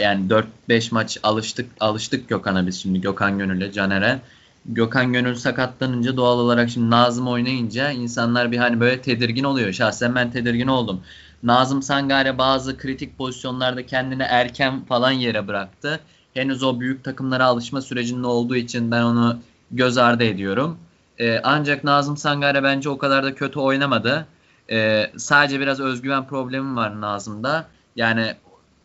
yani 0.00 0.28
4-5 0.68 0.94
maç 0.94 1.18
alıştık 1.22 1.70
alıştık 1.80 2.28
Gökhan'a 2.28 2.66
biz 2.66 2.82
şimdi 2.82 3.00
Gökhan 3.00 3.38
Gönül'e, 3.38 3.72
Caner'e. 3.72 4.20
Gökhan 4.66 5.12
Gönül 5.12 5.34
sakatlanınca 5.34 6.16
doğal 6.16 6.38
olarak 6.38 6.70
şimdi 6.70 6.90
Nazım 6.90 7.28
oynayınca 7.28 7.90
insanlar 7.90 8.52
bir 8.52 8.58
hani 8.58 8.80
böyle 8.80 9.02
tedirgin 9.02 9.44
oluyor. 9.44 9.72
Şahsen 9.72 10.14
ben 10.14 10.30
tedirgin 10.30 10.66
oldum. 10.66 11.00
Nazım 11.42 11.82
Sangare 11.82 12.38
bazı 12.38 12.78
kritik 12.78 13.18
pozisyonlarda 13.18 13.86
kendini 13.86 14.22
erken 14.22 14.84
falan 14.84 15.10
yere 15.10 15.46
bıraktı. 15.46 16.00
Henüz 16.34 16.62
o 16.62 16.80
büyük 16.80 17.04
takımlara 17.04 17.44
alışma 17.44 17.80
sürecinde 17.80 18.26
olduğu 18.26 18.56
için 18.56 18.90
ben 18.90 19.02
onu 19.02 19.38
göz 19.70 19.98
ardı 19.98 20.24
ediyorum. 20.24 20.78
Ee, 21.18 21.40
ancak 21.44 21.84
Nazım 21.84 22.16
Sangare 22.16 22.62
bence 22.62 22.88
o 22.88 22.98
kadar 22.98 23.24
da 23.24 23.34
kötü 23.34 23.58
oynamadı. 23.58 24.26
Ee, 24.70 25.10
sadece 25.16 25.60
biraz 25.60 25.80
özgüven 25.80 26.26
problemi 26.26 26.76
var 26.76 27.00
Nazım'da. 27.00 27.66
Yani 27.96 28.34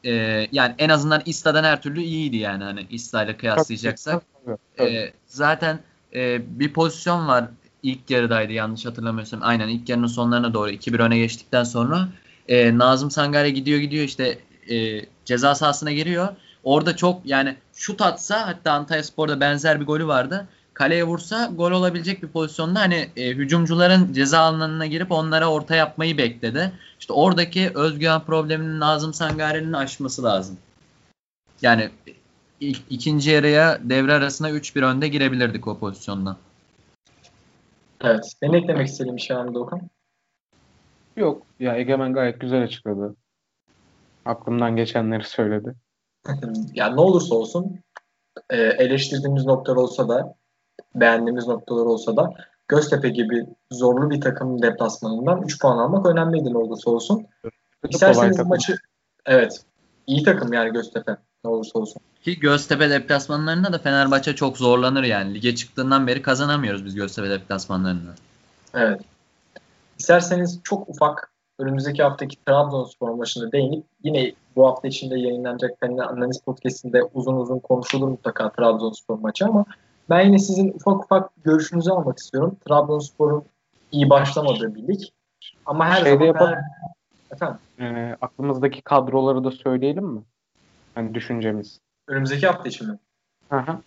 e, 0.06 0.12
yani 0.52 0.76
en 0.78 0.90
azından 0.90 1.22
İsta'dan 1.26 1.64
her 1.64 1.82
türlü 1.82 2.02
iyiydi 2.02 2.38
yani 2.38 2.64
hani 2.64 2.88
İsta 2.90 3.24
ile 3.24 3.38
kıyaslayacaksak. 3.38 4.24
E, 4.80 5.14
zaten 5.26 5.80
e, 6.16 6.42
bir 6.60 6.74
pozisyon 6.74 7.28
var 7.28 7.46
ilk 7.84 8.10
yarıdaydı 8.10 8.54
yanlış 8.54 8.86
hatırlamıyorsam. 8.86 9.40
Aynen 9.44 9.68
ilk 9.68 9.90
yarının 9.90 10.08
sonlarına 10.08 10.54
doğru 10.54 10.70
2-1 10.70 11.02
öne 11.02 11.18
geçtikten 11.18 11.64
sonra 11.64 12.08
e, 12.48 12.78
Nazım 12.78 13.12
Sangare 13.12 13.50
gidiyor 13.50 13.80
gidiyor 13.80 14.04
işte 14.06 14.40
e, 14.70 15.06
ceza 15.26 15.56
sahasına 15.56 15.92
giriyor. 15.92 16.28
Orada 16.64 16.96
çok 16.96 17.22
yani 17.26 17.56
şut 17.74 18.02
atsa 18.02 18.48
hatta 18.48 18.72
Antalya 18.72 19.04
Spor'da 19.04 19.40
benzer 19.40 19.82
bir 19.82 19.86
golü 19.86 20.08
vardı. 20.08 20.48
Kaleye 20.74 21.04
vursa 21.04 21.46
gol 21.56 21.72
olabilecek 21.72 22.24
bir 22.24 22.28
pozisyonda 22.28 22.80
hani 22.80 23.10
e, 23.16 23.30
hücumcuların 23.30 24.14
ceza 24.14 24.40
alanına 24.40 24.86
girip 24.86 25.12
onlara 25.12 25.52
orta 25.52 25.76
yapmayı 25.76 26.18
bekledi. 26.18 26.72
İşte 27.00 27.14
oradaki 27.14 27.72
özgüven 27.76 28.22
problemini 28.22 28.80
Nazım 28.80 29.14
Sangare'nin 29.14 29.74
aşması 29.74 30.24
lazım. 30.24 30.58
Yani 31.62 31.90
ilk, 32.60 32.82
ikinci 32.90 33.30
yarıya 33.30 33.80
devre 33.84 34.14
arasında 34.14 34.50
3-1 34.50 34.86
önde 34.86 35.08
girebilirdik 35.08 35.68
o 35.68 35.78
pozisyonda. 35.78 36.38
Evet. 38.02 38.34
Senin 38.40 38.54
eklemek 38.54 38.88
istediğin 38.88 39.16
bir 39.16 39.22
şey 39.22 39.38
var 39.38 39.46
mı 39.46 39.54
Doğukan? 39.54 39.82
Yok. 41.18 41.42
Ya 41.60 41.76
Egemen 41.76 42.14
gayet 42.14 42.40
güzel 42.40 42.64
açıkladı. 42.64 43.16
Aklımdan 44.26 44.76
geçenleri 44.76 45.24
söyledi. 45.24 45.76
yani 46.74 46.96
ne 46.96 47.02
olursa 47.02 47.36
olsun 47.36 47.80
e, 48.50 48.58
eleştirdiğimiz 48.58 49.46
noktalar 49.46 49.78
olsa 49.78 50.10
da 50.10 50.36
beğendiğimiz 50.96 51.48
noktalar 51.48 51.86
olsa 51.86 52.18
da 52.18 52.34
Göztepe 52.68 53.10
gibi 53.10 53.46
zorlu 53.72 54.10
bir 54.10 54.22
takım 54.22 54.62
deplasmanından 54.62 55.42
3 55.42 55.62
puan 55.62 55.78
almak 55.78 56.06
önemliydi 56.06 56.54
ne 56.54 56.58
olursa 56.58 56.92
olsun. 56.92 57.26
İsterseniz 57.90 58.40
maçı 58.40 58.76
evet 59.26 59.62
iyi 60.08 60.24
takım 60.24 60.54
yani 60.54 60.74
Göztepe 60.74 61.18
ne 61.46 61.52
olursa 61.52 61.80
olsun. 61.80 62.02
Ki 62.22 62.40
Göztepe 62.40 62.90
deplasmanlarında 62.90 63.74
da 63.74 63.78
Fenerbahçe 63.78 64.36
çok 64.36 64.58
zorlanır 64.58 65.04
yani. 65.04 65.34
Lige 65.34 65.56
çıktığından 65.56 66.08
beri 66.08 66.22
kazanamıyoruz 66.22 66.86
biz 66.86 66.96
Göztepe 66.96 67.30
deplasmanlarında. 67.30 68.12
Evet. 68.74 69.02
İsterseniz 70.00 70.60
çok 70.64 70.90
ufak 70.90 71.32
önümüzdeki 71.60 72.04
haftaki 72.04 72.46
Trabzonspor 72.46 73.10
maçında 73.10 73.52
değinip 73.52 73.84
yine 74.04 74.34
bu 74.56 74.68
hafta 74.68 74.88
içinde 74.88 75.20
yayınlanacak 75.20 75.72
Fener 75.80 76.04
Analiz 76.04 76.40
Podcast'inde 76.40 77.04
uzun 77.14 77.36
uzun 77.36 77.60
konuşulur 77.60 78.08
mutlaka 78.08 78.50
Trabzonspor 78.50 79.20
maçı 79.20 79.46
ama 79.46 79.66
ben 80.10 80.26
yine 80.26 80.40
sizin 80.40 80.74
ufak 80.74 81.04
ufak 81.04 81.44
görüşünüzü 81.44 81.92
almak 81.92 82.18
istiyorum. 82.18 82.58
Trabzonspor'un 82.68 83.44
iyi 83.92 84.10
başlamadığı 84.10 84.76
bir 84.76 84.88
lig. 84.88 85.02
Ama 85.66 85.86
her 85.86 85.96
Şeyde 85.96 86.10
zaman 86.10 86.26
yapalım. 86.26 86.54
Her... 86.54 86.64
Efendim? 87.32 87.58
E, 87.80 88.18
aklımızdaki 88.22 88.82
kadroları 88.82 89.44
da 89.44 89.52
söyleyelim 89.52 90.06
mi? 90.06 90.22
Hani 90.96 91.14
düşüncemiz. 91.14 91.80
Önümüzdeki 92.08 92.48
hafta 92.48 92.70
için 92.70 92.90
mi? 92.90 93.00
Hı 93.50 93.58
hı. 93.58 93.78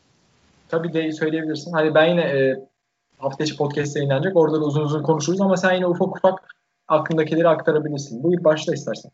Tabii 0.69 0.93
de 0.93 1.13
söyleyebilirsin. 1.13 1.73
Hani 1.73 1.95
ben 1.95 2.07
yine 2.07 2.23
e, 2.23 2.67
hafta 3.19 3.45
içi 3.45 3.57
podcast 3.57 3.97
yayınlanacak. 3.97 4.37
Orada 4.37 4.61
da 4.61 4.65
uzun 4.65 4.83
uzun 4.83 5.03
konuşuruz 5.03 5.41
ama 5.41 5.57
sen 5.57 5.75
yine 5.75 5.87
ufak 5.87 6.17
ufak 6.17 6.55
aklındakileri 6.89 7.49
aktarabilirsin. 7.49 8.23
Buyur 8.23 8.45
başla 8.45 8.75
istersen. 8.75 9.11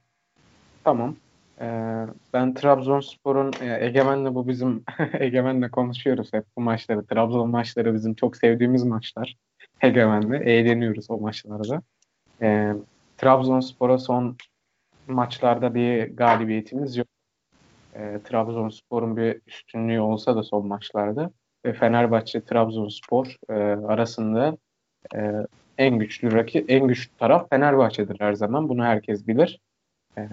Tamam. 0.84 1.16
Ee, 1.60 2.06
ben 2.32 2.54
Trabzonspor'un 2.54 3.52
e, 3.60 3.86
Egemen'le 3.86 4.34
bu 4.34 4.48
bizim 4.48 4.84
Egemen'le 5.12 5.68
konuşuyoruz 5.68 6.32
hep 6.32 6.44
bu 6.56 6.60
maçları. 6.60 7.06
Trabzon 7.06 7.50
maçları 7.50 7.94
bizim 7.94 8.14
çok 8.14 8.36
sevdiğimiz 8.36 8.84
maçlar. 8.84 9.36
Egemen'le 9.82 10.32
eğleniyoruz 10.32 11.10
o 11.10 11.18
maçlarda. 11.18 11.82
Ee, 12.42 12.72
Trabzonspor'a 13.18 13.98
son 13.98 14.36
maçlarda 15.08 15.74
bir 15.74 16.16
galibiyetimiz 16.16 16.96
yok. 16.96 17.08
Ee, 17.94 18.20
Trabzonspor'un 18.24 19.16
bir 19.16 19.40
üstünlüğü 19.46 20.00
olsa 20.00 20.36
da 20.36 20.42
son 20.42 20.66
maçlarda 20.66 21.30
ve 21.64 21.72
Fenerbahçe 21.72 22.40
Trabzonspor 22.40 23.36
e, 23.48 23.52
arasında 23.86 24.56
e, 25.14 25.32
en 25.78 25.98
güçlü 25.98 26.32
rakip 26.32 26.70
en 26.70 26.88
güçlü 26.88 27.16
taraf 27.18 27.50
Fenerbahçe'dir 27.50 28.20
her 28.20 28.32
zaman. 28.32 28.68
Bunu 28.68 28.84
herkes 28.84 29.26
bilir. 29.26 29.60
E, 30.18 30.28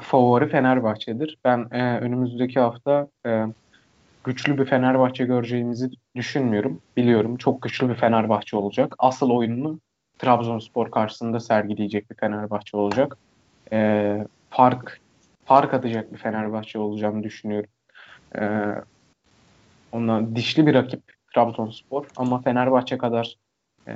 favori 0.00 0.48
Fenerbahçe'dir. 0.48 1.38
Ben 1.44 1.68
e, 1.70 1.98
önümüzdeki 1.98 2.60
hafta 2.60 3.08
e, 3.26 3.44
güçlü 4.24 4.58
bir 4.58 4.64
Fenerbahçe 4.64 5.24
göreceğimizi 5.24 5.90
düşünmüyorum. 6.16 6.80
Biliyorum 6.96 7.36
çok 7.36 7.62
güçlü 7.62 7.88
bir 7.88 7.94
Fenerbahçe 7.94 8.56
olacak. 8.56 8.94
Asıl 8.98 9.30
oyununu 9.30 9.80
Trabzonspor 10.18 10.90
karşısında 10.90 11.40
sergileyecek 11.40 12.10
bir 12.10 12.16
Fenerbahçe 12.16 12.76
olacak. 12.76 13.16
E, 13.72 14.26
fark 14.50 15.00
fark 15.44 15.74
atacak 15.74 16.12
bir 16.12 16.18
Fenerbahçe 16.18 16.78
olacağını 16.78 17.22
düşünüyorum. 17.22 17.70
E, 18.38 18.74
ondan 19.92 20.36
dişli 20.36 20.66
bir 20.66 20.74
rakip 20.74 21.02
Trabzonspor 21.34 22.06
ama 22.16 22.42
Fenerbahçe 22.42 22.98
kadar 22.98 23.36
e, 23.88 23.94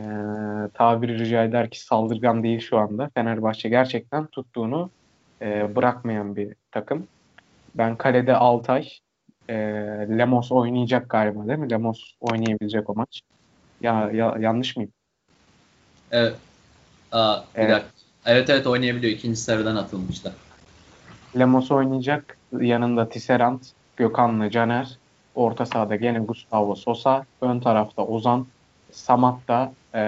tabiri 0.75 1.19
rica 1.19 1.45
eder 1.45 1.71
ki 1.71 1.81
saldırgan 1.81 2.43
değil 2.43 2.61
şu 2.61 2.79
anda. 2.79 3.11
Fenerbahçe 3.15 3.69
gerçekten 3.69 4.27
tuttuğunu 4.27 4.91
e, 5.43 5.77
bırakmayan 5.77 6.37
bir 6.37 6.55
takım. 6.73 7.07
Ben 7.75 7.97
kalede 7.97 8.37
Altay, 8.37 8.89
e, 9.49 9.55
Lemos 10.19 10.53
oynayacak 10.53 11.11
galiba 11.11 11.49
değil 11.49 11.59
mi? 11.59 11.71
Lemos 11.71 12.15
oynayabilecek 12.21 12.91
o 12.91 12.95
maç. 12.95 13.21
Ya, 13.81 14.11
ya 14.13 14.37
yanlış 14.41 14.77
mıyım? 14.77 14.93
Evet. 16.11 16.35
Aa, 17.13 17.41
bir 17.57 17.61
evet. 17.61 17.71
dakika. 17.71 17.91
Evet 18.27 18.51
evet 18.51 18.67
oynayabiliyor. 18.67 19.13
İkinci 19.13 19.41
sarıdan 19.41 19.77
atılmıştı. 19.77 20.33
Lemos 21.39 21.71
oynayacak. 21.71 22.39
Yanında 22.61 23.09
Tisserand, 23.09 23.61
Gökhan'la 23.97 24.51
Caner. 24.51 24.99
Orta 25.35 25.67
sahada 25.67 25.97
gene 25.97 26.19
Gustavo 26.19 26.75
Sosa. 26.75 27.27
Ön 27.41 27.61
tarafta 27.61 28.03
Ozan. 28.07 28.47
Samat'ta 28.93 29.73
e, 29.95 30.01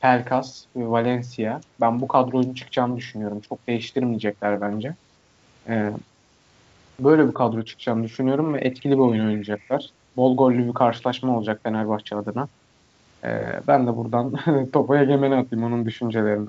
Pelkas 0.00 0.64
ve 0.76 0.88
Valencia. 0.88 1.60
Ben 1.80 2.00
bu 2.00 2.08
kadronun 2.08 2.54
çıkacağını 2.54 2.96
düşünüyorum. 2.96 3.40
Çok 3.48 3.66
değiştirmeyecekler 3.66 4.60
bence. 4.60 4.94
Ee, 5.68 5.90
böyle 7.00 7.28
bir 7.28 7.34
kadro 7.34 7.62
çıkacağını 7.62 8.04
düşünüyorum 8.04 8.54
ve 8.54 8.58
etkili 8.58 8.92
bir 8.92 8.98
oyun 8.98 9.26
oynayacaklar. 9.26 9.90
Bol 10.16 10.36
gollü 10.36 10.68
bir 10.68 10.74
karşılaşma 10.74 11.36
olacak 11.36 11.60
Fenerbahçe 11.62 12.16
adına. 12.16 12.48
Ee, 13.24 13.60
ben 13.68 13.86
de 13.86 13.96
buradan 13.96 14.34
topu 14.72 14.96
Egemen'e 14.96 15.36
atayım 15.36 15.64
onun 15.64 15.86
düşüncelerini. 15.86 16.48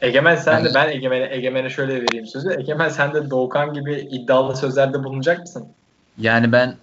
Egemen 0.00 0.36
sen 0.36 0.64
de 0.64 0.74
ben 0.74 0.88
Egemen'e 0.88 1.28
Egemen'e 1.30 1.70
şöyle 1.70 2.02
vereyim 2.02 2.26
sözü. 2.26 2.50
Egemen 2.58 2.88
sen 2.88 3.14
de 3.14 3.30
Doğukan 3.30 3.74
gibi 3.74 3.94
iddialı 3.94 4.56
sözlerde 4.56 5.04
bulunacak 5.04 5.40
mısın? 5.40 5.68
Yani 6.18 6.52
ben 6.52 6.74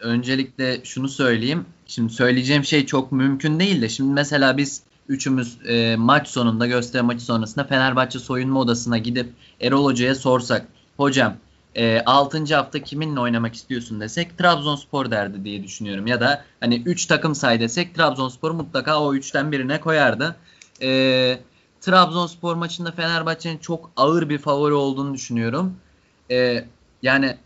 öncelikle 0.00 0.84
şunu 0.84 1.08
söyleyeyim. 1.08 1.66
Şimdi 1.86 2.12
söyleyeceğim 2.12 2.64
şey 2.64 2.86
çok 2.86 3.12
mümkün 3.12 3.60
değil 3.60 3.82
de 3.82 3.88
şimdi 3.88 4.12
mesela 4.12 4.56
biz 4.56 4.82
üçümüz 5.08 5.58
e, 5.66 5.96
maç 5.96 6.28
sonunda 6.28 6.66
gösteri 6.66 7.02
maçı 7.02 7.24
sonrasında 7.24 7.64
Fenerbahçe 7.64 8.18
soyunma 8.18 8.60
odasına 8.60 8.98
gidip 8.98 9.32
Erol 9.60 9.84
Hoca'ya 9.84 10.14
sorsak 10.14 10.66
hocam 10.96 11.36
e, 11.74 12.02
6. 12.06 12.54
hafta 12.54 12.82
kiminle 12.82 13.20
oynamak 13.20 13.54
istiyorsun 13.54 14.00
desek 14.00 14.38
Trabzonspor 14.38 15.10
derdi 15.10 15.44
diye 15.44 15.62
düşünüyorum. 15.64 16.06
Ya 16.06 16.20
da 16.20 16.44
hani 16.60 16.82
3 16.86 17.06
takım 17.06 17.34
say 17.34 17.60
desek 17.60 17.94
Trabzonspor 17.94 18.50
mutlaka 18.50 19.02
o 19.02 19.14
3'ten 19.14 19.52
birine 19.52 19.80
koyardı. 19.80 20.36
E, 20.82 21.40
Trabzonspor 21.80 22.54
maçında 22.54 22.92
Fenerbahçe'nin 22.92 23.58
çok 23.58 23.90
ağır 23.96 24.28
bir 24.28 24.38
favori 24.38 24.74
olduğunu 24.74 25.14
düşünüyorum. 25.14 25.76
E, 26.30 26.64
yani 27.02 27.36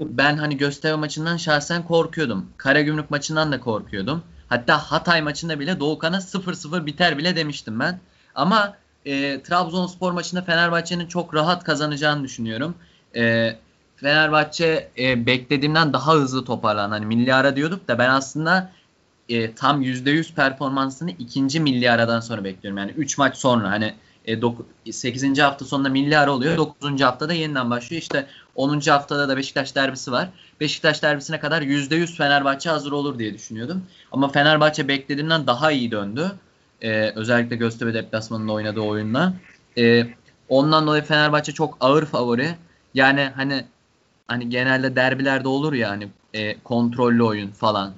ben 0.00 0.36
hani 0.36 0.56
Göztepe 0.56 0.96
maçından 0.96 1.36
şahsen 1.36 1.84
korkuyordum. 1.84 2.46
Karagümrük 2.56 3.10
maçından 3.10 3.52
da 3.52 3.60
korkuyordum. 3.60 4.22
Hatta 4.52 4.78
Hatay 4.78 5.22
maçında 5.22 5.60
bile 5.60 5.80
Doğukan'a 5.80 6.16
0-0 6.16 6.86
biter 6.86 7.18
bile 7.18 7.36
demiştim 7.36 7.80
ben. 7.80 8.00
Ama 8.34 8.76
e, 9.04 9.42
Trabzonspor 9.42 10.12
maçında 10.12 10.42
Fenerbahçe'nin 10.42 11.06
çok 11.06 11.34
rahat 11.34 11.64
kazanacağını 11.64 12.24
düşünüyorum. 12.24 12.74
E, 13.16 13.56
Fenerbahçe 13.96 14.90
e, 14.98 15.26
beklediğimden 15.26 15.92
daha 15.92 16.12
hızlı 16.14 16.44
toparlan. 16.44 16.90
Hani 16.90 17.06
milli 17.06 17.34
ara 17.34 17.56
diyorduk 17.56 17.88
da 17.88 17.98
ben 17.98 18.10
aslında 18.10 18.72
e, 19.28 19.54
tam 19.54 19.82
%100 19.82 20.34
performansını 20.34 21.10
ikinci 21.10 21.60
milli 21.60 21.90
aradan 21.90 22.20
sonra 22.20 22.44
bekliyorum. 22.44 22.78
Yani 22.78 22.90
3 22.90 23.18
maç 23.18 23.36
sonra 23.36 23.70
hani 23.70 23.94
e, 24.86 24.92
8. 24.92 25.38
hafta 25.38 25.64
sonunda 25.64 25.88
milli 25.88 26.18
ara 26.18 26.32
oluyor. 26.32 26.56
9. 26.56 27.00
haftada 27.00 27.32
yeniden 27.32 27.70
başlıyor. 27.70 28.02
İşte 28.02 28.26
10. 28.56 28.80
haftada 28.80 29.28
da 29.28 29.36
Beşiktaş 29.36 29.74
derbisi 29.74 30.12
var. 30.12 30.28
Beşiktaş 30.60 31.02
derbisine 31.02 31.40
kadar 31.40 31.62
%100 31.62 32.16
Fenerbahçe 32.16 32.70
hazır 32.70 32.92
olur 32.92 33.18
diye 33.18 33.34
düşünüyordum. 33.34 33.82
Ama 34.12 34.28
Fenerbahçe 34.28 34.88
beklediğimden 34.88 35.46
daha 35.46 35.72
iyi 35.72 35.90
döndü. 35.90 36.32
E, 36.82 37.12
özellikle 37.16 37.56
Göztepe 37.56 37.94
deplasmanında 37.94 38.52
oynadığı 38.52 38.80
oyunla. 38.80 39.34
E, 39.78 40.06
ondan 40.48 40.86
dolayı 40.86 41.02
Fenerbahçe 41.02 41.52
çok 41.52 41.76
ağır 41.80 42.06
favori. 42.06 42.48
Yani 42.94 43.30
hani 43.36 43.64
hani 44.28 44.48
genelde 44.48 44.96
derbilerde 44.96 45.48
olur 45.48 45.72
ya 45.72 45.90
hani 45.90 46.08
e, 46.34 46.58
kontrollü 46.58 47.22
oyun 47.22 47.50
falan. 47.50 47.92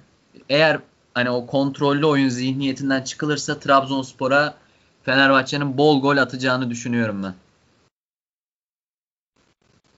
Eğer 0.48 0.78
hani 1.14 1.30
o 1.30 1.46
kontrollü 1.46 2.06
oyun 2.06 2.28
zihniyetinden 2.28 3.02
çıkılırsa 3.02 3.58
Trabzonspor'a 3.58 4.54
Fenerbahçe'nin 5.02 5.78
bol 5.78 6.02
gol 6.02 6.16
atacağını 6.16 6.70
düşünüyorum 6.70 7.22
ben. 7.22 7.34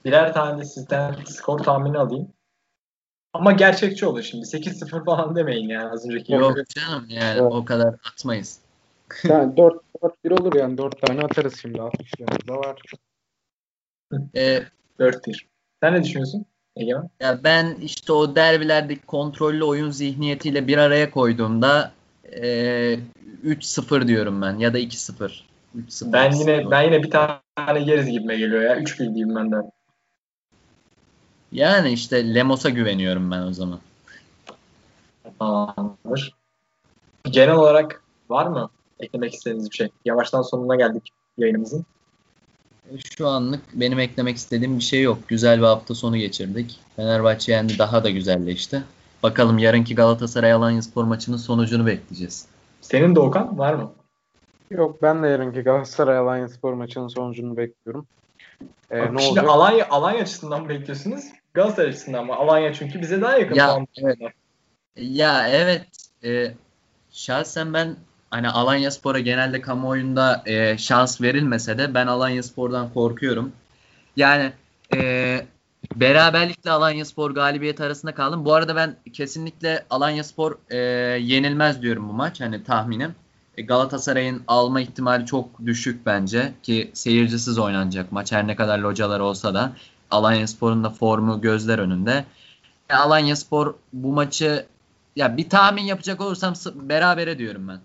Birer 0.07 0.35
tane 0.35 0.61
de 0.61 0.65
sizden 0.65 1.15
skor 1.27 1.59
tahmini 1.59 1.99
alayım. 1.99 2.29
Ama 3.33 3.53
gerçekçi 3.53 4.07
olur 4.07 4.23
şimdi. 4.23 4.45
8-0 4.45 5.05
falan 5.05 5.37
demeyin 5.37 5.69
yani 5.69 5.91
az 5.91 6.07
önceki 6.07 6.33
Yok 6.33 6.57
gibi. 6.57 6.65
canım 6.69 7.07
yani 7.09 7.39
evet. 7.41 7.53
o 7.53 7.65
kadar 7.65 7.95
atmayız. 8.13 8.59
Yani 9.25 9.57
4 9.57 9.75
4 10.25 10.41
olur 10.41 10.55
yani 10.55 10.79
4 10.79 11.07
tane 11.07 11.21
atarız 11.21 11.57
şimdi 11.63 11.79
60'larımızda 11.79 12.57
var. 12.57 12.83
e, 14.37 14.63
4-1. 14.99 15.41
Sen 15.83 15.95
ne 15.95 16.03
düşünüyorsun? 16.03 16.47
Egemen? 16.77 17.11
Ya 17.21 17.45
ben 17.45 17.75
işte 17.83 18.13
o 18.13 18.37
derbilerdeki 18.37 19.07
kontrollü 19.07 19.65
oyun 19.65 19.91
zihniyetiyle 19.91 20.67
bir 20.67 20.79
araya 20.79 21.11
koyduğumda 21.11 21.93
e, 22.33 22.99
3-0 23.45 24.09
diyorum 24.09 24.43
ben 24.43 24.59
ya 24.59 24.75
da 24.75 24.79
2-0. 24.79 25.43
Ben 26.03 26.33
yine 26.33 26.71
ben 26.71 26.83
yine 26.83 27.03
bir 27.03 27.11
tane 27.11 27.81
yeriz 27.85 28.07
gibime 28.07 28.37
geliyor 28.37 28.63
ya. 28.63 28.77
3-1 28.77 28.99
diyeyim 28.99 29.37
ben 29.37 29.53
de. 29.53 29.57
Yani 31.53 31.93
işte 31.93 32.35
Lemos'a 32.35 32.71
güveniyorum 32.71 33.31
ben 33.31 33.43
o 33.43 33.53
zaman. 33.53 33.81
Tamamdır. 35.39 36.35
Genel 37.25 37.55
olarak 37.55 38.03
var 38.31 38.47
mı 38.47 38.71
eklemek 39.01 39.35
istediğiniz 39.35 39.71
bir 39.71 39.77
şey? 39.77 39.89
Yavaştan 40.05 40.43
sonuna 40.43 40.77
geldik 40.77 41.13
yayınımızın. 41.39 41.87
Şu 43.17 43.29
anlık 43.29 43.61
benim 43.75 43.99
eklemek 43.99 44.37
istediğim 44.37 44.79
bir 44.79 44.85
şey 44.85 45.03
yok. 45.03 45.19
Güzel 45.29 45.59
bir 45.59 45.65
hafta 45.65 45.95
sonu 45.95 46.17
geçirdik. 46.17 46.81
Fenerbahçe 46.97 47.53
yendi 47.53 47.79
daha 47.79 48.05
da 48.05 48.11
güzelleşti. 48.11 48.83
Bakalım 49.23 49.59
yarınki 49.59 49.95
Galatasaray 49.95 50.53
Alanya 50.53 50.83
Spor 50.83 51.05
maçının 51.05 51.37
sonucunu 51.37 51.87
bekleyeceğiz. 51.87 52.47
Senin 52.81 53.15
de 53.15 53.21
Okan 53.21 53.59
var 53.59 53.75
mı? 53.75 53.93
Yok 54.71 55.03
ben 55.03 55.23
de 55.23 55.27
yarınki 55.27 55.61
Galatasaray 55.61 56.19
Alanya 56.19 56.49
Spor 56.49 56.73
maçının 56.73 57.09
sonucunu 57.09 57.57
bekliyorum. 57.57 58.07
Bak, 58.91 59.13
ne 59.13 59.23
şimdi 59.23 59.41
olacak? 59.41 59.49
Alanya, 59.49 59.89
Alanya 59.91 60.23
açısından 60.23 60.63
mı 60.63 60.69
bekliyorsunuz? 60.69 61.25
Galatasaray 61.55 61.91
açısından 61.91 62.27
mı? 62.27 62.35
Alanya 62.35 62.75
çünkü 62.75 63.01
bize 63.01 63.21
daha 63.21 63.39
yakın. 63.39 63.55
Ya, 63.55 63.79
evet. 64.03 64.19
ya 64.97 65.49
evet. 65.49 65.87
E, 66.25 66.55
şahsen 67.11 67.75
ben 67.75 67.97
hani 68.31 68.49
Alanya 68.49 68.91
Spor'a 68.91 69.19
genelde 69.19 69.61
kamuoyunda 69.61 70.43
e, 70.47 70.79
şans 70.79 71.21
verilmese 71.21 71.79
de 71.79 71.95
ben 71.95 72.07
Alanya 72.07 72.43
Spor'dan 72.43 72.93
korkuyorum. 72.93 73.53
Yani 74.17 74.53
e, 74.95 75.47
beraberlikle 75.95 76.71
Alanya 76.71 77.05
Spor 77.05 77.31
galibiyet 77.31 77.81
arasında 77.81 78.15
kaldım. 78.15 78.45
Bu 78.45 78.55
arada 78.55 78.77
ben 78.77 78.97
kesinlikle 79.13 79.85
Alanya 79.91 80.25
Spor 80.25 80.59
e, 80.71 80.77
yenilmez 81.19 81.83
diyorum 81.83 82.09
bu 82.09 82.13
maç. 82.13 82.41
Hani 82.41 82.65
tahminim. 82.65 83.15
E, 83.57 83.63
Galatasaray'ın 83.63 84.43
alma 84.49 84.81
ihtimali 84.81 85.27
çok 85.27 85.67
düşük 85.67 86.07
bence 86.07 86.55
ki 86.63 86.91
seyircisiz 86.95 87.59
oynanacak 87.59 88.13
maç 88.13 88.33
her 88.33 88.47
ne 88.47 88.57
kadar 88.57 88.79
localar 88.79 89.21
olsa 89.21 89.55
da 89.55 89.73
Alanya 90.11 90.47
Spor'un 90.47 90.85
da 90.85 90.91
formu 90.91 91.41
gözler 91.41 91.79
önünde. 91.79 92.25
E, 92.91 92.95
Alanya 92.95 93.37
Spor 93.37 93.75
bu 93.93 94.13
maçı 94.13 94.67
ya 95.17 95.37
bir 95.37 95.51
tahmin 95.51 95.83
yapacak 95.83 96.21
olursam 96.21 96.55
berabere 96.75 97.39
diyorum 97.39 97.69
ben. 97.69 97.81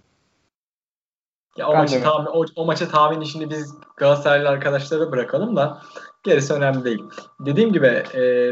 Ya 1.58 1.68
o, 1.68 1.76
maçı 1.76 2.04
tahmin, 2.04 2.26
o, 2.26 2.46
o 2.56 2.66
maça 2.66 2.88
tahmin 2.88 3.22
işini 3.22 3.50
biz 3.50 3.76
Galatasaraylı 3.98 4.50
arkadaşlara 4.50 5.12
bırakalım 5.12 5.56
da 5.56 5.82
gerisi 6.24 6.54
önemli 6.54 6.86
değil. 6.86 7.04
Dediğim 7.40 7.74
gibi 7.74 7.88
e, 8.16 8.52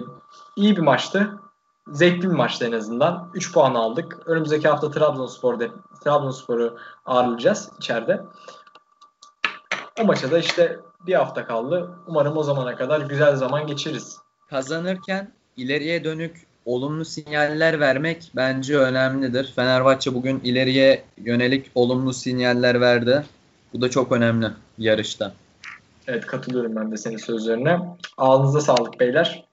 iyi 0.55 0.77
bir 0.77 0.81
maçtı. 0.81 1.39
Zevkli 1.91 2.29
bir 2.29 2.35
maçtı 2.35 2.65
en 2.65 2.71
azından. 2.71 3.31
3 3.33 3.53
puan 3.53 3.75
aldık. 3.75 4.17
Önümüzdeki 4.25 4.67
hafta 4.67 4.91
Trabzonspor'da 4.91 5.67
Trabzonspor'u 6.03 6.77
ağırlayacağız 7.05 7.71
içeride. 7.77 8.21
O 10.01 10.05
maça 10.05 10.31
da 10.31 10.39
işte 10.39 10.79
bir 11.07 11.13
hafta 11.13 11.45
kaldı. 11.45 11.89
Umarım 12.07 12.37
o 12.37 12.43
zamana 12.43 12.75
kadar 12.75 13.01
güzel 13.01 13.35
zaman 13.35 13.67
geçiririz. 13.67 14.17
Kazanırken 14.49 15.31
ileriye 15.57 16.03
dönük 16.03 16.47
olumlu 16.65 17.05
sinyaller 17.05 17.79
vermek 17.79 18.31
bence 18.35 18.77
önemlidir. 18.77 19.53
Fenerbahçe 19.55 20.13
bugün 20.13 20.39
ileriye 20.39 21.03
yönelik 21.17 21.71
olumlu 21.75 22.13
sinyaller 22.13 22.81
verdi. 22.81 23.25
Bu 23.73 23.81
da 23.81 23.89
çok 23.89 24.11
önemli 24.11 24.47
yarışta. 24.77 25.33
Evet 26.07 26.25
katılıyorum 26.25 26.75
ben 26.75 26.91
de 26.91 26.97
senin 26.97 27.17
sözlerine. 27.17 27.79
Ağzınıza 28.17 28.61
sağlık 28.61 28.99
beyler. 28.99 29.48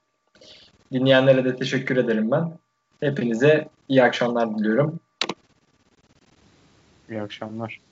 Dinleyenlere 0.93 1.45
de 1.45 1.57
teşekkür 1.57 1.97
ederim 1.97 2.31
ben. 2.31 2.59
Hepinize 3.01 3.69
iyi 3.89 4.03
akşamlar 4.03 4.59
diliyorum. 4.59 5.01
İyi 7.11 7.23
akşamlar. 7.23 7.86